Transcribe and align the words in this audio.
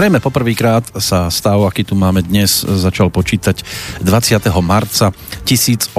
Zrejme 0.00 0.16
poprvýkrát 0.16 0.96
sa 0.96 1.28
stav, 1.28 1.60
aký 1.60 1.84
tu 1.84 1.92
máme 1.92 2.24
dnes, 2.24 2.64
začal 2.64 3.12
počítať 3.12 3.60
20. 4.00 4.48
marca 4.64 5.12
1815, 5.44 5.92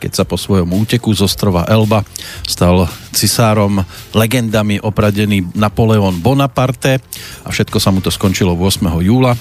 keď 0.00 0.08
sa 0.16 0.24
po 0.24 0.40
svojom 0.40 0.72
úteku 0.80 1.12
z 1.12 1.20
ostrova 1.20 1.68
Elba 1.68 2.00
stal 2.48 2.88
cisárom 3.12 3.84
legendami 4.16 4.80
opradený 4.80 5.52
Napoleon 5.52 6.16
Bonaparte 6.16 7.04
a 7.44 7.52
všetko 7.52 7.76
sa 7.76 7.92
mu 7.92 8.00
to 8.00 8.08
skončilo 8.08 8.56
8. 8.56 8.88
júla 9.04 9.36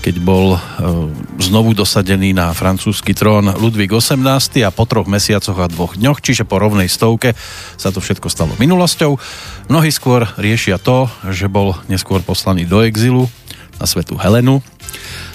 keď 0.00 0.16
bol 0.24 0.56
e, 0.56 0.60
znovu 1.40 1.72
dosadený 1.72 2.36
na 2.36 2.52
francúzsky 2.52 3.16
trón 3.16 3.48
Ludvík 3.48 3.96
XVIII 3.96 4.68
a 4.68 4.70
po 4.70 4.84
troch 4.84 5.08
mesiacoch 5.08 5.56
a 5.56 5.72
dvoch 5.72 5.96
dňoch, 5.96 6.20
čiže 6.20 6.44
po 6.44 6.60
rovnej 6.60 6.86
stovke, 6.86 7.32
sa 7.80 7.88
to 7.88 8.04
všetko 8.04 8.28
stalo 8.28 8.52
minulosťou. 8.60 9.16
Mnohí 9.72 9.88
skôr 9.88 10.28
riešia 10.36 10.76
to, 10.76 11.08
že 11.32 11.48
bol 11.48 11.80
neskôr 11.88 12.20
poslaný 12.20 12.68
do 12.68 12.84
exilu 12.84 13.26
na 13.80 13.88
svetu 13.88 14.20
Helenu, 14.20 14.60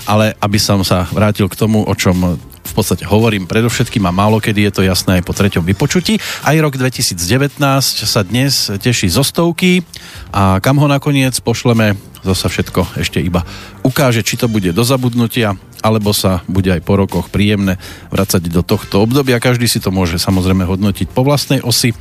ale 0.06 0.38
aby 0.38 0.62
som 0.62 0.86
sa 0.86 1.10
vrátil 1.10 1.50
k 1.50 1.58
tomu, 1.58 1.82
o 1.82 1.94
čom 1.98 2.38
v 2.66 2.74
podstate 2.74 3.06
hovorím 3.06 3.50
predovšetkým 3.50 4.06
a 4.06 4.14
málo 4.14 4.38
kedy 4.38 4.70
je 4.70 4.74
to 4.74 4.82
jasné 4.86 5.22
aj 5.22 5.24
po 5.26 5.34
treťom 5.34 5.66
vypočutí. 5.66 6.22
Aj 6.46 6.56
rok 6.62 6.78
2019 6.78 7.58
sa 8.06 8.22
dnes 8.22 8.70
teší 8.70 9.10
zo 9.10 9.26
stovky 9.26 9.82
a 10.30 10.62
kam 10.62 10.78
ho 10.78 10.88
nakoniec 10.90 11.34
pošleme, 11.42 11.98
zase 12.26 12.50
všetko 12.50 12.98
ešte 12.98 13.22
iba 13.22 13.46
ukáže, 13.86 14.26
či 14.26 14.36
to 14.42 14.50
bude 14.50 14.74
do 14.74 14.82
zabudnutia, 14.82 15.54
alebo 15.86 16.10
sa 16.10 16.42
bude 16.50 16.74
aj 16.74 16.82
po 16.82 16.98
rokoch 16.98 17.30
príjemné 17.30 17.78
vracať 18.10 18.50
do 18.50 18.66
tohto 18.66 19.06
obdobia. 19.06 19.38
Každý 19.38 19.70
si 19.70 19.78
to 19.78 19.94
môže 19.94 20.18
samozrejme 20.18 20.66
hodnotiť 20.66 21.14
po 21.14 21.22
vlastnej 21.22 21.62
osi. 21.62 21.94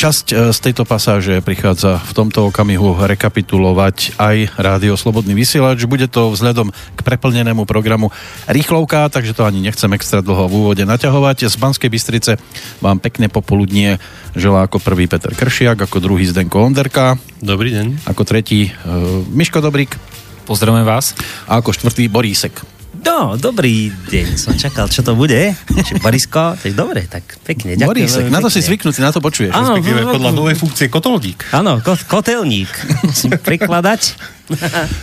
Časť 0.00 0.32
e, 0.32 0.56
z 0.56 0.58
tejto 0.64 0.88
pasáže 0.88 1.44
prichádza 1.44 2.00
v 2.00 2.12
tomto 2.16 2.48
okamihu 2.48 3.04
rekapitulovať 3.04 4.16
aj 4.16 4.56
Rádio 4.56 4.96
Slobodný 4.96 5.36
vysielač. 5.36 5.84
Bude 5.84 6.08
to 6.08 6.32
vzhľadom 6.32 6.72
k 6.72 7.00
preplnenému 7.04 7.68
programu 7.68 8.08
rýchlovka, 8.48 9.12
takže 9.12 9.36
to 9.36 9.44
ani 9.44 9.60
nechcem 9.60 9.92
extra 9.92 10.24
dlho 10.24 10.48
v 10.48 10.56
úvode 10.56 10.88
naťahovať. 10.88 11.52
Z 11.52 11.60
Banskej 11.60 11.92
Bystrice 11.92 12.40
vám 12.80 12.96
pekne 12.96 13.28
popoludnie 13.28 14.00
želá 14.32 14.64
ako 14.64 14.80
prvý 14.80 15.04
Peter 15.04 15.36
Kršiak, 15.36 15.84
ako 15.84 16.00
druhý 16.00 16.24
Zdenko 16.24 16.64
Onderka. 16.64 17.20
Dobrý 17.44 17.68
deň. 17.68 18.08
Ako 18.08 18.24
tretí 18.24 18.72
uh, 18.72 19.20
Miško 19.28 19.60
Dobrík. 19.60 20.00
Pozdravujem 20.48 20.88
vás. 20.88 21.12
A 21.44 21.60
ako 21.60 21.76
štvrtý 21.76 22.08
Borísek. 22.08 22.79
No, 23.00 23.34
dobrý 23.34 23.88
deň. 24.06 24.36
Som 24.36 24.54
čakal, 24.54 24.86
čo 24.86 25.00
to 25.00 25.12
bude. 25.12 25.56
Či 25.66 25.96
Borisko, 25.96 26.52
tak 26.60 26.72
dobre, 26.72 27.04
tak 27.04 27.24
pekne. 27.40 27.72
Ďakujem 27.72 27.88
Borisek, 27.88 28.24
na 28.28 28.38
to 28.38 28.48
si 28.48 28.60
zvyknutý, 28.60 29.00
na 29.00 29.08
to 29.08 29.18
počuješ. 29.18 29.50
Áno, 29.50 29.74
respektíve 29.74 30.04
podľa 30.06 30.30
novej 30.30 30.56
funkcie 30.56 30.86
kotolník. 30.86 31.48
Áno, 31.50 31.80
ko- 31.80 31.96
kotelník. 31.98 32.68
Musím 33.08 33.34
prikladať. 33.34 34.02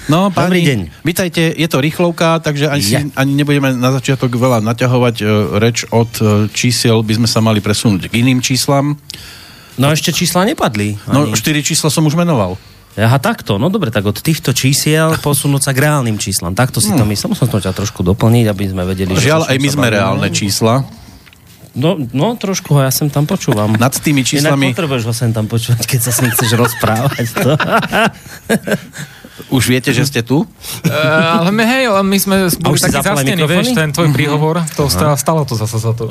No, 0.08 0.28
Dobrý 0.28 0.60
páni, 0.60 0.60
deň. 0.60 0.80
vítajte, 1.08 1.40
je 1.48 1.68
to 1.72 1.80
rýchlovka, 1.80 2.44
takže 2.44 2.68
ani, 2.68 2.84
Ja. 2.84 3.00
si, 3.00 3.16
ani 3.16 3.32
nebudeme 3.32 3.72
na 3.72 3.96
začiatok 3.96 4.28
veľa 4.30 4.60
naťahovať 4.60 5.16
e, 5.18 5.26
reč 5.56 5.88
od 5.88 6.12
e, 6.14 6.24
čísiel, 6.52 7.00
by 7.00 7.16
sme 7.16 7.28
sa 7.28 7.40
mali 7.40 7.64
presunúť 7.64 8.12
k 8.12 8.20
iným 8.20 8.44
číslam. 8.44 9.00
No 9.80 9.88
ešte 9.88 10.12
čísla 10.12 10.44
nepadli. 10.44 11.00
No, 11.08 11.24
Ani. 11.24 11.32
štyri 11.32 11.64
čísla 11.64 11.88
som 11.88 12.04
už 12.04 12.20
menoval. 12.20 12.60
Aha, 12.98 13.22
takto. 13.22 13.62
No 13.62 13.70
dobre, 13.70 13.94
tak 13.94 14.10
od 14.10 14.18
týchto 14.18 14.58
čísiel 14.58 15.14
posunúť 15.22 15.70
sa 15.70 15.72
k 15.78 15.86
reálnym 15.86 16.18
číslam. 16.18 16.58
Takto 16.58 16.82
si 16.82 16.90
to 16.98 17.06
myslím. 17.06 17.38
Musím 17.38 17.46
to 17.46 17.62
ťa 17.62 17.78
trošku 17.78 18.02
doplniť, 18.02 18.46
aby 18.50 18.64
sme 18.74 18.84
vedeli. 18.90 19.14
že 19.14 19.30
Žiaľ, 19.30 19.42
aj 19.54 19.58
my 19.62 19.70
sme 19.70 19.88
reálne 19.94 20.28
čísla. 20.34 20.82
No, 21.78 21.94
no, 21.94 22.34
trošku 22.34 22.74
ho 22.74 22.82
ja 22.82 22.90
sem 22.90 23.06
tam 23.06 23.30
počúvam. 23.30 23.78
Nad 23.78 23.94
tými 24.02 24.26
číslami 24.26 24.74
Inak 24.74 24.82
potrebuješ 24.82 25.04
ho 25.06 25.14
sem 25.14 25.30
tam 25.30 25.46
počúvať, 25.46 25.86
keď 25.86 26.00
sa 26.02 26.12
s 26.12 26.26
ním 26.26 26.34
chceš 26.34 26.58
rozprávať. 26.58 27.26
To. 27.38 27.54
už 29.54 29.64
viete, 29.70 29.94
že 29.94 30.02
ste 30.10 30.26
tu. 30.26 30.42
Uh, 30.42 30.90
ale 31.38 31.54
my, 31.54 31.64
hej, 31.70 31.84
ale 31.94 32.02
my 32.02 32.18
sme 32.18 32.36
boli 32.58 32.82
takí 32.82 32.98
zasnení, 32.98 33.46
vieš, 33.46 33.78
ten 33.78 33.94
tvoj 33.94 34.10
príhovor, 34.10 34.66
to 34.74 34.90
stá, 34.90 35.14
stalo 35.14 35.46
to 35.46 35.54
zase 35.54 35.78
za 35.78 35.94
to. 35.94 36.10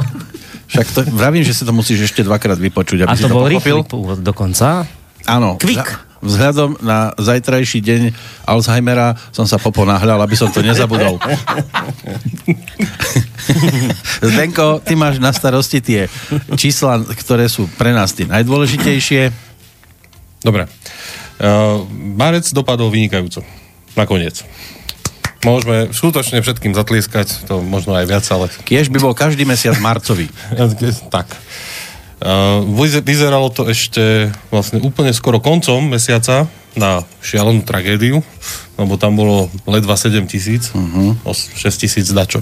Však 0.70 0.86
to, 0.94 1.00
vravím, 1.10 1.42
že 1.42 1.50
si 1.50 1.66
to 1.66 1.74
musíš 1.74 2.14
ešte 2.14 2.22
dvakrát 2.22 2.62
vypočuť, 2.62 3.02
aby 3.02 3.10
A 3.10 3.18
si 3.18 3.26
to 3.26 3.30
to 3.30 3.34
bol 3.34 3.50
pochopil. 3.50 3.82
rýchly 3.82 4.22
dokonca. 4.22 4.86
Áno. 5.26 5.58
Kvik. 5.58 5.82
vzhľa- 5.82 6.04
Vzhľadom 6.26 6.82
na 6.82 7.14
zajtrajší 7.14 7.78
deň 7.80 8.02
Alzheimera 8.44 9.14
som 9.30 9.46
sa 9.46 9.62
poponáhľal, 9.62 10.18
aby 10.20 10.34
som 10.34 10.50
to 10.50 10.60
nezabudol. 10.60 11.22
Zdenko, 14.26 14.82
ty 14.82 14.98
máš 14.98 15.22
na 15.22 15.30
starosti 15.30 15.78
tie 15.78 16.10
čísla, 16.58 16.98
ktoré 17.06 17.46
sú 17.46 17.70
pre 17.78 17.94
nás 17.94 18.10
tie 18.10 18.26
najdôležitejšie. 18.26 19.30
Dobre. 20.42 20.66
Uh, 21.36 21.84
marec 22.16 22.48
dopadol 22.50 22.90
vynikajúco. 22.90 23.46
Nakoniec. 23.94 24.42
Môžeme 25.46 25.94
skutočne 25.94 26.42
všetkým 26.42 26.74
zatlieskať, 26.74 27.46
to 27.46 27.62
možno 27.62 27.94
aj 27.94 28.10
viac, 28.10 28.26
ale 28.34 28.50
Kiež 28.66 28.90
by 28.90 28.98
bol 28.98 29.14
každý 29.14 29.46
mesiac 29.46 29.78
marcový. 29.78 30.26
tak. 31.14 31.30
Vyze- 32.72 33.04
vyzeralo 33.04 33.52
to 33.52 33.68
ešte 33.68 34.32
vlastne 34.48 34.80
úplne 34.80 35.12
skoro 35.12 35.36
koncom 35.36 35.84
mesiaca 35.84 36.48
na 36.72 37.04
šialenú 37.20 37.60
tragédiu, 37.64 38.24
lebo 38.80 38.96
tam 38.96 39.16
bolo 39.16 39.52
ledva 39.68 39.96
7 39.96 40.24
tisíc, 40.24 40.72
uh-huh. 40.72 41.16
6 41.24 41.60
tisíc 41.76 42.08
dačo. 42.12 42.40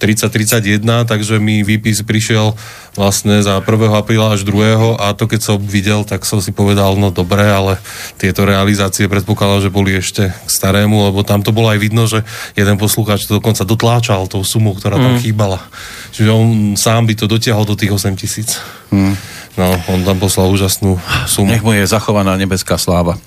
30-31, 0.00 0.82
takže 1.04 1.38
mi 1.38 1.62
výpis 1.66 2.02
prišiel 2.02 2.54
vlastne 2.92 3.40
za 3.40 3.56
1. 3.60 3.66
apríla 3.92 4.36
až 4.36 4.44
2. 4.44 5.00
a 5.00 5.16
to 5.16 5.24
keď 5.24 5.40
som 5.40 5.56
videl, 5.56 6.04
tak 6.04 6.28
som 6.28 6.44
si 6.44 6.52
povedal, 6.52 6.94
no 7.00 7.08
dobre, 7.08 7.40
ale 7.40 7.80
tieto 8.20 8.44
realizácie 8.44 9.08
predpokladal, 9.08 9.64
že 9.64 9.72
boli 9.72 9.96
ešte 9.96 10.28
k 10.28 10.48
starému, 10.48 11.08
lebo 11.08 11.24
tam 11.24 11.40
to 11.40 11.56
bolo 11.56 11.72
aj 11.72 11.78
vidno, 11.80 12.04
že 12.04 12.20
jeden 12.52 12.76
poslucháč 12.76 13.24
to 13.24 13.40
dokonca 13.40 13.64
dotláčal 13.64 14.28
tou 14.28 14.44
sumou, 14.44 14.76
ktorá 14.76 15.00
tam 15.00 15.16
chýbala. 15.16 15.64
Čiže 16.12 16.30
on 16.30 16.76
sám 16.76 17.08
by 17.08 17.14
to 17.16 17.24
dotiahol 17.24 17.64
do 17.64 17.78
tých 17.78 17.96
8 17.96 18.12
tisíc. 18.20 18.60
No, 19.56 19.66
on 19.88 20.00
tam 20.04 20.16
poslal 20.16 20.48
úžasnú 20.52 20.96
sumu. 21.28 21.52
Nech 21.52 21.64
mu 21.64 21.76
je 21.76 21.84
zachovaná 21.84 22.36
nebeská 22.36 22.80
sláva. 22.80 23.20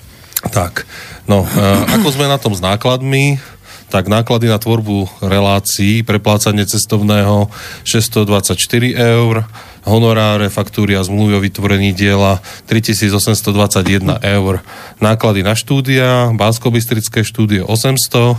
Tak, 0.46 0.86
no, 1.26 1.42
e, 1.42 1.60
ako 1.98 2.12
sme 2.14 2.30
na 2.30 2.38
tom 2.38 2.54
s 2.54 2.62
nákladmi, 2.62 3.40
tak 3.88 4.10
náklady 4.10 4.50
na 4.50 4.58
tvorbu 4.58 5.22
relácií, 5.22 6.02
preplácanie 6.02 6.66
cestovného 6.66 7.46
624 7.86 8.58
eur, 8.92 9.46
honoráre, 9.86 10.50
faktúry 10.50 10.98
a 10.98 11.06
zmluvy 11.06 11.38
o 11.38 11.40
vytvorení 11.40 11.94
diela 11.94 12.42
3821 12.66 14.18
eur. 14.22 14.66
Náklady 14.98 15.46
na 15.46 15.54
štúdia, 15.54 16.34
bansko 16.34 16.74
štúdio 17.22 17.70
800 17.70 18.34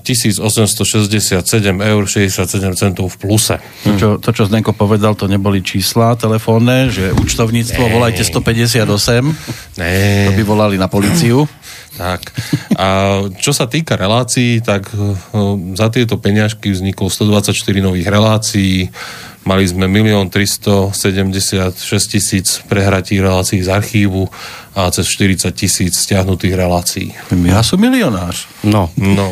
1867 0.01 1.45
eur 1.81 2.03
67 2.07 2.73
centov 2.73 3.13
v 3.13 3.17
pluse. 3.21 3.55
To, 3.85 3.91
čo, 3.97 4.09
to, 4.17 4.29
čo 4.33 4.49
Zdenko 4.49 4.73
povedal, 4.73 5.13
to 5.13 5.29
neboli 5.29 5.61
čísla 5.61 6.17
telefónne, 6.17 6.89
že 6.89 7.13
účtovníctvo 7.13 7.83
nee. 7.85 7.93
volajte 7.93 8.23
158. 8.25 9.77
Nee. 9.77 10.25
To 10.25 10.31
by 10.33 10.43
volali 10.43 10.75
na 10.81 10.89
policiu. 10.89 11.45
Tak. 11.99 12.31
A 12.79 12.87
čo 13.37 13.51
sa 13.51 13.67
týka 13.67 13.99
relácií, 13.99 14.63
tak 14.63 14.87
za 15.75 15.87
tieto 15.91 16.15
peňažky 16.15 16.71
vzniklo 16.71 17.11
124 17.11 17.59
nových 17.83 18.07
relácií, 18.07 18.87
Mali 19.47 19.63
sme 19.63 19.87
1 19.87 20.29
376 20.29 22.11
tisíc 22.11 22.59
prehratí 22.67 23.23
relácií 23.23 23.63
z 23.63 23.71
archívu 23.71 24.27
a 24.75 24.91
cez 24.91 25.07
40 25.07 25.49
tisíc 25.55 25.95
stiahnutých 25.95 26.53
relácií. 26.59 27.15
Ja 27.47 27.63
som 27.63 27.79
milionář. 27.79 28.67
No. 28.67 28.91
no. 28.99 29.31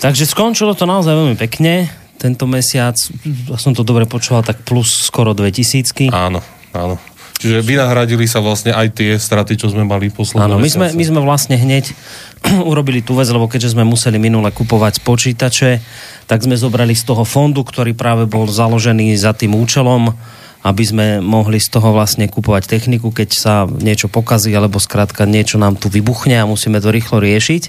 Takže 0.00 0.24
skončilo 0.24 0.72
to 0.72 0.88
naozaj 0.88 1.12
veľmi 1.12 1.36
pekne. 1.36 1.92
Tento 2.16 2.44
mesiac, 2.44 2.96
ja 3.24 3.56
som 3.56 3.72
to 3.72 3.84
dobre 3.84 4.04
počúval, 4.04 4.44
tak 4.44 4.64
plus 4.64 5.08
skoro 5.08 5.32
2000. 5.32 6.12
Áno, 6.12 6.40
áno. 6.72 6.96
Čiže 7.40 7.64
vynahradili 7.64 8.28
sa 8.28 8.44
vlastne 8.44 8.68
aj 8.76 9.00
tie 9.00 9.16
straty, 9.16 9.56
čo 9.56 9.72
sme 9.72 9.88
mali 9.88 10.12
posledné 10.12 10.44
Áno, 10.44 10.60
my 10.60 10.68
sme, 10.68 10.92
my 10.92 11.04
sme 11.08 11.20
vlastne 11.24 11.56
hneď 11.56 11.88
urobili 12.70 13.00
tú 13.00 13.16
vec, 13.16 13.24
lebo 13.32 13.48
keďže 13.48 13.72
sme 13.72 13.88
museli 13.88 14.20
minule 14.20 14.52
kupovať 14.52 15.00
počítače, 15.00 15.80
tak 16.28 16.44
sme 16.44 16.60
zobrali 16.60 16.92
z 16.92 17.08
toho 17.08 17.24
fondu, 17.24 17.64
ktorý 17.64 17.96
práve 17.96 18.28
bol 18.28 18.44
založený 18.44 19.16
za 19.16 19.32
tým 19.32 19.56
účelom, 19.56 20.12
aby 20.60 20.84
sme 20.84 21.06
mohli 21.24 21.56
z 21.56 21.72
toho 21.72 21.96
vlastne 21.96 22.28
kupovať 22.28 22.68
techniku, 22.68 23.08
keď 23.08 23.28
sa 23.32 23.54
niečo 23.64 24.12
pokazí, 24.12 24.52
alebo 24.52 24.76
skrátka 24.76 25.24
niečo 25.24 25.56
nám 25.56 25.80
tu 25.80 25.88
vybuchne 25.88 26.36
a 26.36 26.48
musíme 26.48 26.80
to 26.84 26.92
rýchlo 26.92 27.20
riešiť. 27.20 27.62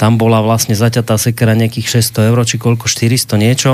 Tam 0.00 0.16
bola 0.16 0.40
vlastne 0.40 0.78
zaťatá 0.78 1.18
sekera 1.20 1.58
nejakých 1.58 2.00
600 2.00 2.30
eur, 2.32 2.38
či 2.48 2.56
koľko, 2.56 2.88
400 2.88 3.36
niečo. 3.36 3.72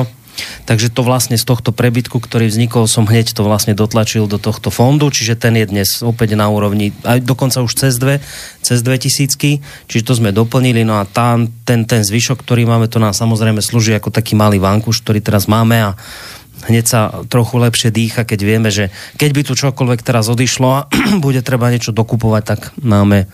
Takže 0.67 0.91
to 0.91 1.07
vlastne 1.07 1.39
z 1.39 1.47
tohto 1.47 1.71
prebytku, 1.71 2.19
ktorý 2.19 2.51
vznikol, 2.51 2.91
som 2.91 3.07
hneď 3.07 3.31
to 3.39 3.47
vlastne 3.47 3.77
dotlačil 3.77 4.27
do 4.27 4.43
tohto 4.43 4.75
fondu, 4.75 5.07
čiže 5.07 5.39
ten 5.39 5.55
je 5.55 5.71
dnes 5.71 6.03
opäť 6.03 6.35
na 6.35 6.51
úrovni, 6.51 6.91
aj 7.07 7.23
dokonca 7.23 7.63
už 7.63 7.71
cez 7.79 7.95
dve, 8.03 8.19
cez 8.59 8.83
dve 8.83 8.99
tisícky, 8.99 9.63
čiže 9.87 10.07
to 10.11 10.19
sme 10.19 10.35
doplnili, 10.35 10.83
no 10.83 10.99
a 10.99 11.07
tam 11.07 11.47
ten, 11.63 11.87
ten 11.87 12.03
zvyšok, 12.03 12.43
ktorý 12.43 12.67
máme, 12.67 12.91
to 12.91 12.99
nám 12.99 13.15
samozrejme 13.15 13.63
slúži 13.63 13.95
ako 13.95 14.11
taký 14.11 14.35
malý 14.35 14.59
vankuš, 14.59 15.07
ktorý 15.07 15.23
teraz 15.23 15.47
máme 15.47 15.79
a 15.79 15.91
hneď 16.69 16.85
sa 16.85 17.01
trochu 17.29 17.61
lepšie 17.61 17.91
dýcha, 17.93 18.25
keď 18.25 18.41
vieme, 18.41 18.69
že 18.73 18.89
keď 19.21 19.31
by 19.31 19.43
tu 19.45 19.53
čokoľvek 19.55 20.01
teraz 20.01 20.29
odišlo 20.33 20.69
a 20.69 20.81
bude 21.25 21.45
treba 21.45 21.69
niečo 21.71 21.93
dokupovať, 21.93 22.43
tak 22.45 22.61
máme 22.81 23.29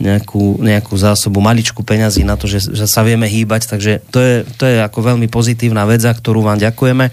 nejakú, 0.00 0.56
nejakú 0.64 0.96
zásobu, 0.96 1.44
maličku 1.44 1.84
peňazí 1.84 2.24
na 2.24 2.40
to, 2.40 2.48
že, 2.48 2.72
že 2.72 2.88
sa 2.88 3.04
vieme 3.04 3.28
hýbať, 3.28 3.68
takže 3.68 4.00
to 4.08 4.18
je, 4.18 4.34
to 4.56 4.64
je 4.64 4.80
ako 4.80 5.04
veľmi 5.04 5.28
pozitívna 5.28 5.84
vec, 5.84 6.00
za 6.00 6.16
ktorú 6.16 6.40
vám 6.40 6.56
ďakujeme. 6.56 7.12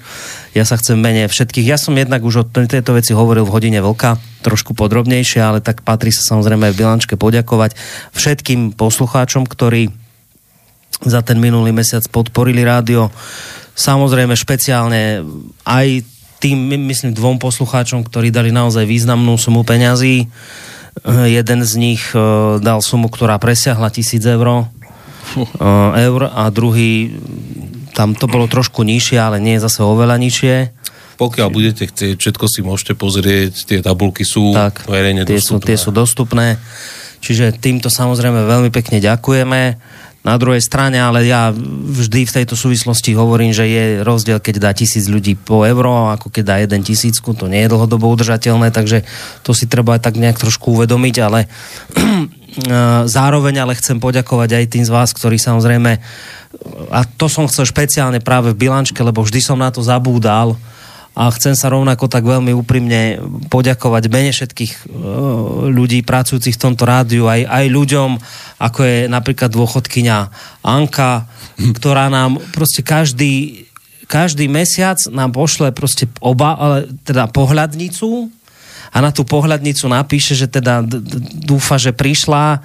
Ja 0.55 0.63
sa 0.63 0.79
chcem 0.79 0.95
mene 0.95 1.27
všetkých, 1.27 1.67
ja 1.67 1.75
som 1.75 1.91
jednak 1.99 2.23
už 2.23 2.35
o 2.41 2.47
tejto 2.47 2.95
veci 2.95 3.11
hovoril 3.11 3.43
v 3.43 3.53
hodine 3.53 3.83
veľká, 3.83 4.41
trošku 4.41 4.71
podrobnejšie, 4.71 5.43
ale 5.43 5.59
tak 5.59 5.83
patrí 5.83 6.15
sa 6.15 6.23
samozrejme 6.23 6.71
v 6.71 6.79
bilančke 6.79 7.19
poďakovať 7.19 7.75
všetkým 8.15 8.71
poslucháčom, 8.79 9.43
ktorí 9.43 9.91
za 11.03 11.21
ten 11.21 11.37
minulý 11.37 11.75
mesiac 11.75 12.07
podporili 12.07 12.63
rádio. 12.63 13.11
Samozrejme 13.77 14.33
špeciálne 14.33 15.21
aj 15.62 16.01
tým, 16.41 16.57
myslím, 16.89 17.13
dvom 17.13 17.38
poslucháčom, 17.38 18.01
ktorí 18.06 18.33
dali 18.33 18.50
naozaj 18.50 18.89
významnú 18.89 19.38
sumu 19.38 19.62
peňazí 19.62 20.25
Eh, 21.06 21.38
jeden 21.38 21.62
z 21.62 21.74
nich 21.77 22.01
eh, 22.13 22.21
dal 22.57 22.81
sumu, 22.81 23.12
ktorá 23.12 23.38
presiahla 23.38 23.94
tisíc 23.94 24.25
eur, 24.25 24.65
uh, 24.65 25.91
eur 25.94 26.21
a 26.33 26.50
druhý, 26.50 27.13
tam 27.94 28.18
to 28.18 28.25
bolo 28.25 28.50
trošku 28.50 28.81
nižšie, 28.81 29.18
ale 29.19 29.38
nie 29.38 29.59
je 29.59 29.65
zase 29.69 29.85
oveľa 29.85 30.18
nižšie. 30.18 30.56
Pokiaľ 31.18 31.50
budete 31.50 31.89
chcieť, 31.89 32.18
všetko 32.18 32.45
si 32.50 32.59
môžete 32.62 32.94
pozrieť, 32.97 33.65
tie 33.65 33.79
tabulky 33.81 34.25
sú 34.25 34.53
tak, 34.53 34.85
verejne 34.85 35.25
tie 35.25 35.38
dostupné. 35.38 35.62
Sú, 35.62 35.65
tie 35.65 35.77
sú 35.77 35.89
dostupné. 35.94 36.47
Čiže 37.18 37.57
týmto 37.57 37.89
samozrejme 37.89 38.45
veľmi 38.45 38.69
pekne 38.69 39.01
ďakujeme. 39.01 39.62
Na 40.25 40.35
druhej 40.35 40.59
strane, 40.59 40.99
ale 40.99 41.23
ja 41.23 41.53
vždy 41.53 42.27
v 42.27 42.35
tejto 42.41 42.59
súvislosti 42.59 43.15
hovorím, 43.15 43.55
že 43.55 43.63
je 43.63 43.83
rozdiel, 44.03 44.43
keď 44.43 44.55
dá 44.59 44.71
tisíc 44.75 45.07
ľudí 45.07 45.39
po 45.39 45.63
euro, 45.63 46.12
ako 46.12 46.33
keď 46.33 46.43
dá 46.43 46.55
jeden 46.59 46.83
tisícku, 46.83 47.31
to 47.31 47.47
nie 47.47 47.63
je 47.63 47.71
dlhodobo 47.71 48.12
udržateľné, 48.12 48.75
takže 48.75 49.07
to 49.47 49.55
si 49.55 49.71
treba 49.71 49.95
aj 49.95 50.03
tak 50.03 50.19
nejak 50.19 50.36
trošku 50.36 50.75
uvedomiť, 50.75 51.15
ale 51.24 51.47
zároveň 53.07 53.63
ale 53.63 53.77
chcem 53.79 54.01
poďakovať 54.03 54.50
aj 54.57 54.65
tým 54.67 54.83
z 54.83 54.91
vás, 54.91 55.15
ktorí 55.15 55.39
samozrejme, 55.39 55.91
a 56.91 57.00
to 57.05 57.31
som 57.31 57.47
chcel 57.47 57.63
špeciálne 57.69 58.19
práve 58.19 58.51
v 58.51 58.67
bilančke, 58.67 59.00
lebo 59.00 59.24
vždy 59.24 59.39
som 59.39 59.62
na 59.62 59.71
to 59.71 59.79
zabúdal, 59.79 60.57
a 61.17 61.33
chcem 61.33 61.57
sa 61.57 61.74
rovnako 61.74 62.05
tak 62.05 62.21
veľmi 62.29 62.53
úprimne 62.53 63.17
poďakovať 63.50 64.03
mene 64.13 64.29
všetkých 64.29 64.74
e, 64.77 64.81
ľudí 65.74 66.05
pracujúcich 66.05 66.53
v 66.53 66.63
tomto 66.69 66.86
rádiu, 66.86 67.25
aj, 67.25 67.41
aj 67.50 67.65
ľuďom, 67.74 68.09
ako 68.62 68.79
je 68.86 68.97
napríklad 69.09 69.50
dôchodkyňa 69.50 70.17
Anka, 70.62 71.25
ktorá 71.57 72.13
nám 72.13 72.38
proste 72.53 72.86
každý, 72.86 73.65
každý 74.05 74.45
mesiac 74.45 75.01
nám 75.09 75.33
pošle 75.33 75.74
proste 75.74 76.05
oba, 76.21 76.53
ale 76.53 76.77
teda 77.01 77.25
pohľadnicu 77.33 78.29
a 78.93 78.97
na 79.01 79.09
tú 79.09 79.25
pohľadnicu 79.25 79.89
napíše, 79.89 80.38
že 80.38 80.45
teda 80.45 80.86
dúfa, 81.33 81.81
že 81.81 81.97
prišla 81.97 82.62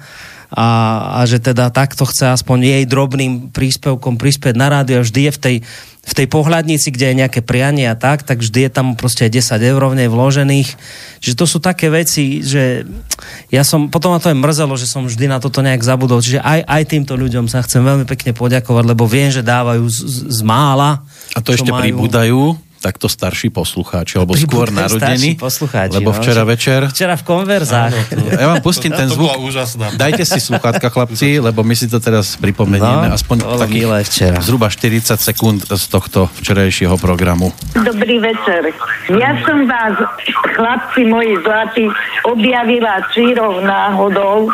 a, 0.53 0.69
a 1.17 1.19
že 1.25 1.41
teda 1.41 1.73
takto 1.73 2.05
chce 2.05 2.29
aspoň 2.29 2.57
jej 2.61 2.83
drobným 2.85 3.49
príspevkom 3.49 4.21
prispieť 4.21 4.53
na 4.53 4.69
rádio. 4.69 5.01
Vždy 5.01 5.21
je 5.27 5.31
v 5.33 5.41
tej 5.41 5.57
v 6.03 6.13
tej 6.19 6.27
pohľadnici, 6.27 6.91
kde 6.91 7.15
je 7.15 7.19
nejaké 7.23 7.39
prianie 7.39 7.87
a 7.87 7.95
tak, 7.95 8.27
tak 8.27 8.43
vždy 8.43 8.67
je 8.67 8.71
tam 8.75 8.99
proste 8.99 9.23
10 9.31 9.39
eur 9.55 9.81
v 9.87 10.03
nej 10.03 10.11
vložených. 10.11 10.69
Čiže 11.23 11.39
to 11.39 11.47
sú 11.47 11.63
také 11.63 11.87
veci, 11.87 12.43
že 12.43 12.83
ja 13.47 13.63
som, 13.63 13.87
potom 13.87 14.11
ma 14.11 14.19
to 14.19 14.27
aj 14.27 14.35
mrzelo, 14.35 14.75
že 14.75 14.83
som 14.83 15.07
vždy 15.07 15.31
na 15.31 15.39
toto 15.39 15.63
nejak 15.63 15.79
zabudol. 15.79 16.19
Čiže 16.19 16.43
aj, 16.43 16.59
aj 16.67 16.83
týmto 16.91 17.15
ľuďom 17.15 17.47
sa 17.47 17.63
chcem 17.63 17.79
veľmi 17.79 18.03
pekne 18.03 18.35
poďakovať, 18.35 18.83
lebo 18.83 19.07
viem, 19.07 19.31
že 19.31 19.47
dávajú 19.47 19.87
z, 19.87 19.99
z 20.27 20.39
mála. 20.43 21.07
A 21.31 21.39
to 21.39 21.55
ešte 21.55 21.71
majú... 21.71 21.79
pribúdajú 21.79 22.59
takto 22.83 23.07
starší 23.07 23.47
poslucháči, 23.47 24.19
alebo 24.19 24.35
skôr 24.35 24.67
narodení. 24.67 25.39
Lebo 25.87 26.11
no, 26.11 26.17
včera 26.19 26.43
večer... 26.43 26.91
Včera 26.91 27.15
v 27.15 27.23
konverzách. 27.23 27.91
Áno, 27.95 28.27
ja 28.35 28.47
vám 28.51 28.59
pustím 28.59 28.91
ten 28.91 29.07
zvuk. 29.07 29.31
Dajte 29.95 30.27
si 30.27 30.43
sluchátka, 30.43 30.91
chlapci, 30.91 31.39
lebo 31.39 31.63
my 31.63 31.71
si 31.79 31.87
to 31.87 32.03
teraz 32.03 32.35
pripomenieme. 32.35 33.07
No, 33.07 33.15
aspoň 33.15 33.55
včera. 34.03 34.43
zhruba 34.43 34.67
40 34.67 35.15
sekúnd 35.15 35.63
z 35.63 35.83
tohto 35.87 36.27
včerajšieho 36.43 36.99
programu. 36.99 37.55
Dobrý 37.71 38.19
večer. 38.19 38.75
Ja 39.15 39.31
som 39.47 39.63
vás, 39.63 39.95
chlapci 40.59 41.07
moji 41.07 41.39
zlatí, 41.39 41.87
objavila 42.27 42.99
čírov 43.15 43.63
náhodou 43.63 44.51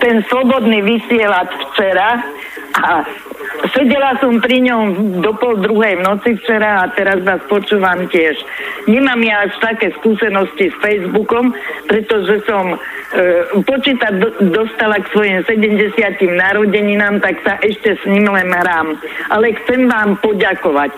ten 0.00 0.24
slobodný 0.28 0.84
vysielač 0.84 1.48
včera 1.72 2.20
a 2.80 3.04
sedela 3.74 4.14
som 4.22 4.38
pri 4.38 4.62
ňom 4.62 5.20
do 5.22 5.32
pol 5.36 5.58
druhej 5.58 5.98
v 5.98 6.06
noci 6.06 6.38
včera 6.38 6.86
a 6.86 6.90
teraz 6.94 7.22
vás 7.26 7.42
počúvam 7.50 8.06
tiež. 8.08 8.38
Nemám 8.86 9.20
ja 9.26 9.46
až 9.46 9.54
také 9.58 9.90
skúsenosti 10.00 10.70
s 10.70 10.76
Facebookom, 10.78 11.52
pretože 11.90 12.42
som 12.46 12.74
e, 12.74 12.76
počítať 13.60 14.12
do, 14.22 14.28
dostala 14.54 15.02
k 15.02 15.10
svojim 15.12 15.38
70. 15.44 15.98
narodeninám, 16.30 17.18
tak 17.20 17.42
sa 17.42 17.58
ešte 17.60 17.98
s 17.98 18.02
ním 18.06 18.30
len 18.30 18.50
hrám. 18.50 18.96
Ale 19.34 19.52
chcem 19.64 19.90
vám 19.90 20.16
poďakovať 20.22 20.90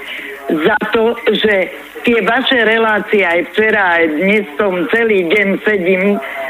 za 0.53 0.77
to, 0.93 1.17
že 1.33 1.73
tie 2.05 2.19
vaše 2.27 2.59
relácie 2.67 3.23
aj 3.23 3.55
včera, 3.55 4.03
aj 4.03 4.05
dnes 4.19 4.45
som 4.59 4.73
celý 4.91 5.25
deň 5.31 5.49
sedím 5.65 6.03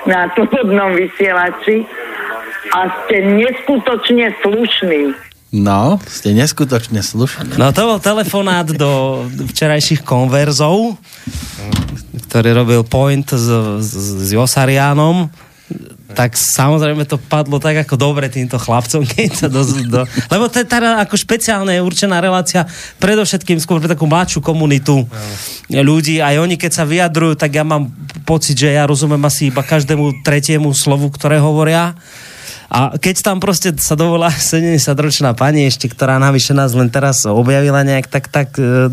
na 0.08 0.26
slobodnom 0.34 0.96
vysielači 0.96 1.86
a 2.72 2.88
ste 3.04 3.16
neskutočne 3.36 4.32
slušní. 4.40 5.31
No, 5.52 6.00
ste 6.08 6.32
neskutočne 6.32 7.04
slušní. 7.04 7.60
No 7.60 7.76
to 7.76 7.84
bol 7.84 8.00
telefonát 8.00 8.64
do 8.72 9.20
včerajších 9.28 10.00
konverzov, 10.00 10.96
ktorý 12.32 12.56
robil 12.56 12.80
Point 12.88 13.36
s, 13.36 13.52
s, 13.84 13.90
s 13.92 14.28
Josarianom. 14.32 15.28
Tak 16.12 16.36
samozrejme 16.40 17.04
to 17.04 17.20
padlo 17.20 17.60
tak 17.60 17.84
ako 17.84 18.00
dobre 18.00 18.32
týmto 18.32 18.56
chlapcom, 18.56 19.04
keď 19.04 19.28
sa 19.32 19.48
do, 19.52 19.60
do, 19.64 20.04
lebo 20.32 20.48
to 20.48 20.60
je 20.60 20.68
teda 20.68 21.04
ako 21.04 21.20
špeciálne 21.20 21.76
určená 21.84 22.20
relácia 22.20 22.64
predovšetkým 23.00 23.60
skôr 23.60 23.80
pre 23.80 23.92
takú 23.92 24.08
mladšiu 24.08 24.44
komunitu 24.44 25.04
ľudí, 25.68 26.20
aj 26.20 26.36
oni 26.40 26.60
keď 26.60 26.72
sa 26.72 26.84
vyjadrujú, 26.84 27.36
tak 27.36 27.56
ja 27.56 27.64
mám 27.64 27.92
pocit, 28.28 28.60
že 28.60 28.76
ja 28.76 28.84
rozumiem 28.84 29.24
asi 29.24 29.48
iba 29.48 29.64
každému 29.64 30.20
tretiemu 30.20 30.72
slovu, 30.76 31.08
ktoré 31.08 31.40
hovoria 31.40 31.96
a 32.72 32.96
keď 32.96 33.20
tam 33.20 33.36
proste 33.36 33.68
sa 33.76 33.92
dovolá 33.92 34.32
70-ročná 34.56 35.36
pani 35.36 35.68
ešte, 35.68 35.92
ktorá 35.92 36.16
navyše 36.16 36.56
nás 36.56 36.72
len 36.72 36.88
teraz 36.88 37.28
objavila 37.28 37.84
nejak, 37.84 38.08
tak, 38.08 38.32
tak 38.32 38.56
e, 38.56 38.88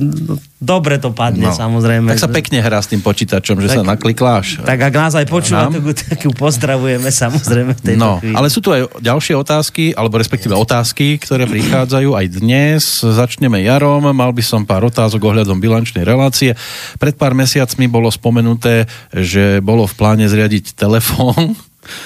dobre 0.59 0.99
to 0.99 1.15
padne, 1.15 1.47
no. 1.47 1.55
samozrejme. 1.55 2.11
Tak 2.11 2.19
sa 2.19 2.27
pekne 2.27 2.59
hrá 2.59 2.83
s 2.83 2.91
tým 2.91 2.99
počítačom, 2.99 3.63
že 3.63 3.71
tak, 3.71 3.75
sa 3.79 3.83
naklikláš. 3.87 4.59
Tak 4.59 4.79
ak 4.83 4.93
nás 4.99 5.15
aj 5.15 5.27
počúva, 5.31 5.71
tak, 5.71 5.95
tak 5.95 6.19
ju 6.27 6.35
pozdravujeme 6.35 7.07
samozrejme 7.07 7.71
tejto 7.79 7.95
No, 7.95 8.19
chvíli. 8.19 8.35
ale 8.35 8.51
sú 8.51 8.59
tu 8.59 8.75
aj 8.75 8.99
ďalšie 8.99 9.39
otázky, 9.39 9.95
alebo 9.95 10.19
respektíve 10.19 10.51
otázky, 10.51 11.15
ktoré 11.15 11.47
prichádzajú 11.47 12.19
aj 12.19 12.25
dnes. 12.35 12.83
Začneme 12.99 13.63
jarom, 13.63 14.03
mal 14.11 14.35
by 14.35 14.43
som 14.43 14.67
pár 14.67 14.83
otázok 14.83 15.23
ohľadom 15.23 15.55
bilančnej 15.63 16.03
relácie. 16.03 16.51
Pred 16.99 17.15
pár 17.15 17.31
mesiacmi 17.31 17.87
bolo 17.87 18.11
spomenuté, 18.11 18.91
že 19.15 19.63
bolo 19.63 19.87
v 19.87 19.95
pláne 19.95 20.27
zriadiť 20.27 20.75
telefón 20.75 21.55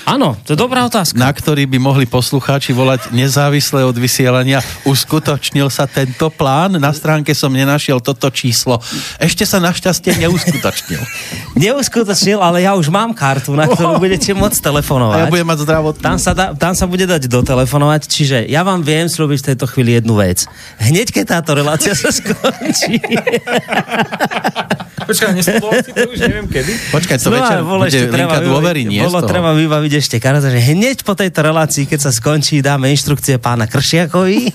Áno, 0.04 0.36
to 0.44 0.54
je 0.54 0.60
dobrá 0.60 0.84
otázka. 0.84 1.16
Na 1.16 1.32
ktorý 1.32 1.66
by 1.70 1.78
mohli 1.80 2.06
poslucháči 2.06 2.76
volať 2.76 3.16
nezávisle 3.16 3.88
od 3.88 3.96
vysielania. 3.96 4.60
Uskutočnil 4.84 5.72
sa 5.72 5.88
tento 5.88 6.28
plán? 6.34 6.76
Na 6.78 6.92
stránke 6.92 7.32
som 7.32 7.54
nenašiel 7.54 8.04
toto 8.04 8.28
číslo. 8.28 8.84
Ešte 9.18 9.48
sa 9.48 9.64
našťastie 9.64 10.20
neuskutočnil. 10.20 11.02
Neuskutočnil, 11.64 12.42
ale 12.42 12.66
ja 12.66 12.76
už 12.76 12.90
mám 12.90 13.16
kartu, 13.16 13.54
na 13.56 13.70
ktorú 13.70 14.02
budete 14.02 14.34
môcť 14.36 14.60
telefonovať. 14.60 15.18
A 15.18 15.24
ja 15.24 15.32
budem 15.32 15.48
mať 15.48 15.60
zdravotnú. 15.64 16.02
Tam 16.04 16.18
sa, 16.20 16.32
da, 16.36 16.52
tam 16.52 16.74
sa 16.76 16.86
bude 16.90 17.06
dať 17.08 17.30
dotelefonovať, 17.30 18.02
čiže 18.10 18.38
ja 18.50 18.66
vám 18.66 18.82
viem 18.82 19.08
slúbiť 19.08 19.40
v 19.40 19.48
tejto 19.54 19.66
chvíli 19.70 19.96
jednu 20.02 20.20
vec. 20.20 20.44
Hneď, 20.82 21.14
keď 21.14 21.40
táto 21.40 21.56
relácia 21.56 21.96
sa 21.96 22.12
skončí. 22.12 23.00
Počkaj, 25.08 25.30
nesľuboval 25.36 25.74
si 25.84 25.92
to 25.92 26.02
už 26.08 26.20
neviem 26.24 26.48
kedy. 26.48 26.72
Počkaj, 26.92 27.18
to 27.20 27.30
večer 27.32 27.60
bolo 27.64 27.84
bude 27.84 27.92
ešte 27.92 28.08
linka 28.10 28.40
dôvery, 28.40 28.82
nie 28.88 29.02
Bolo 29.04 29.22
treba 29.24 29.52
vybaviť 29.52 29.92
ešte 30.00 30.16
karta, 30.20 30.48
že 30.48 30.60
hneď 30.60 31.04
po 31.04 31.14
tejto 31.14 31.40
relácii, 31.44 31.84
keď 31.88 32.00
sa 32.00 32.12
skončí, 32.12 32.64
dáme 32.64 32.88
inštrukcie 32.92 33.38
pána 33.40 33.68
Kršiakovi 33.68 34.54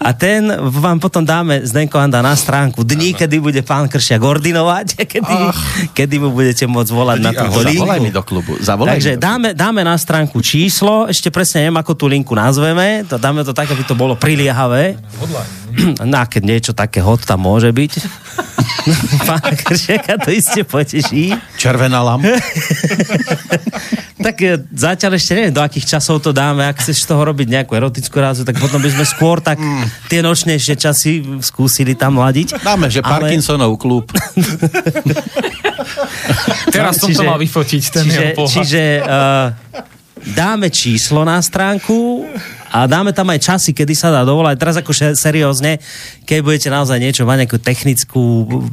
a 0.00 0.10
ten 0.16 0.48
vám 0.52 1.00
potom 1.00 1.24
dáme 1.24 1.64
Zdenko 1.64 2.00
Anda 2.00 2.20
na 2.24 2.36
stránku 2.36 2.84
dní, 2.84 3.16
kedy 3.16 3.36
bude 3.40 3.60
pán 3.64 3.88
Kršiak 3.88 4.20
ordinovať 4.20 4.86
a 5.00 5.04
kedy, 5.12 5.36
kedy 5.92 6.14
mu 6.20 6.32
budete 6.32 6.64
môcť 6.68 6.90
volať 6.92 7.18
na 7.20 7.30
tú 7.32 7.44
Zavolaj 7.48 8.00
mi 8.00 8.08
linku. 8.10 8.16
do 8.16 8.22
klubu. 8.22 8.52
Zavolaj 8.60 8.98
Takže 8.98 9.12
dáme, 9.16 9.48
dáme 9.52 9.80
na 9.84 9.96
stránku 9.96 10.40
číslo, 10.44 11.08
ešte 11.08 11.32
presne 11.32 11.66
neviem, 11.66 11.80
ako 11.80 11.92
tú 11.96 12.04
linku 12.08 12.36
nazveme, 12.36 13.04
to 13.08 13.16
dáme 13.16 13.40
to 13.44 13.56
tak, 13.56 13.70
aby 13.70 13.82
to 13.84 13.96
bolo 13.96 14.14
priliehavé. 14.16 14.96
No 16.10 16.16
a 16.18 16.24
keď 16.26 16.42
niečo 16.44 16.72
také 16.72 17.00
hot 17.02 17.24
tam 17.24 17.42
môže 17.42 17.70
byť. 17.70 17.92
Pána 19.28 19.52
Kršiaka 19.54 20.18
to 20.20 20.30
iste 20.30 20.62
poteší. 20.62 21.34
Červená 21.56 22.02
lampa. 22.02 22.34
Tak 24.14 24.40
e, 24.40 24.56
zatiaľ 24.72 25.20
ešte 25.20 25.36
neviem, 25.36 25.52
do 25.52 25.60
akých 25.60 25.98
časov 25.98 26.16
to 26.24 26.32
dáme. 26.32 26.64
Ak 26.64 26.80
chceš 26.80 27.04
z 27.04 27.12
toho 27.12 27.28
robiť 27.28 27.44
nejakú 27.44 27.76
erotickú 27.76 28.16
rázu, 28.24 28.40
tak 28.40 28.56
potom 28.56 28.80
by 28.80 28.88
sme 28.88 29.04
skôr 29.04 29.36
tak 29.44 29.60
tie 30.08 30.24
nočnejšie 30.24 30.80
časy 30.80 31.12
skúsili 31.44 31.92
tam 31.92 32.16
ladiť. 32.16 32.56
Dáme, 32.64 32.88
že 32.88 33.04
Ale- 33.04 33.28
Parkinsonov 33.28 33.76
klub. 33.76 34.08
Teraz 36.72 36.96
som 36.96 37.12
to 37.12 37.20
mal 37.20 37.36
vyfotiť, 37.36 37.82
ten 37.90 38.04
Čiže, 38.08 38.16
jeho 38.16 38.32
pohľad. 38.32 38.54
čiže 38.56 38.82
uh, 39.02 39.46
dáme 40.32 40.72
číslo 40.72 41.20
na 41.26 41.42
stránku 41.44 42.24
a 42.74 42.90
dáme 42.90 43.14
tam 43.14 43.30
aj 43.30 43.38
časy, 43.38 43.70
kedy 43.70 43.94
sa 43.94 44.10
dá 44.10 44.26
dovolať. 44.26 44.58
Teraz 44.58 44.74
ako 44.82 44.90
seriózne, 45.14 45.78
keď 46.26 46.38
budete 46.42 46.68
naozaj 46.74 46.98
niečo 46.98 47.22
mať 47.22 47.46
nejakú 47.46 47.58
technickú 47.62 48.22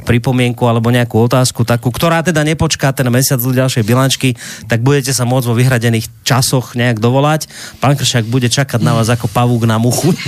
pripomienku 0.02 0.66
alebo 0.66 0.90
nejakú 0.90 1.22
otázku 1.22 1.62
takú, 1.62 1.94
ktorá 1.94 2.26
teda 2.26 2.42
nepočká 2.42 2.90
ten 2.90 3.06
mesiac 3.14 3.38
do 3.38 3.54
ďalšej 3.54 3.86
bilančky, 3.86 4.34
tak 4.66 4.82
budete 4.82 5.14
sa 5.14 5.22
môcť 5.22 5.46
vo 5.46 5.54
vyhradených 5.54 6.10
časoch 6.26 6.74
nejak 6.74 6.98
dovolať. 6.98 7.46
Pán 7.78 7.94
Kršak 7.94 8.26
bude 8.26 8.50
čakať 8.50 8.82
na 8.82 8.98
vás 8.98 9.06
ako 9.06 9.30
pavúk 9.30 9.70
na 9.70 9.78
muchu. 9.78 10.10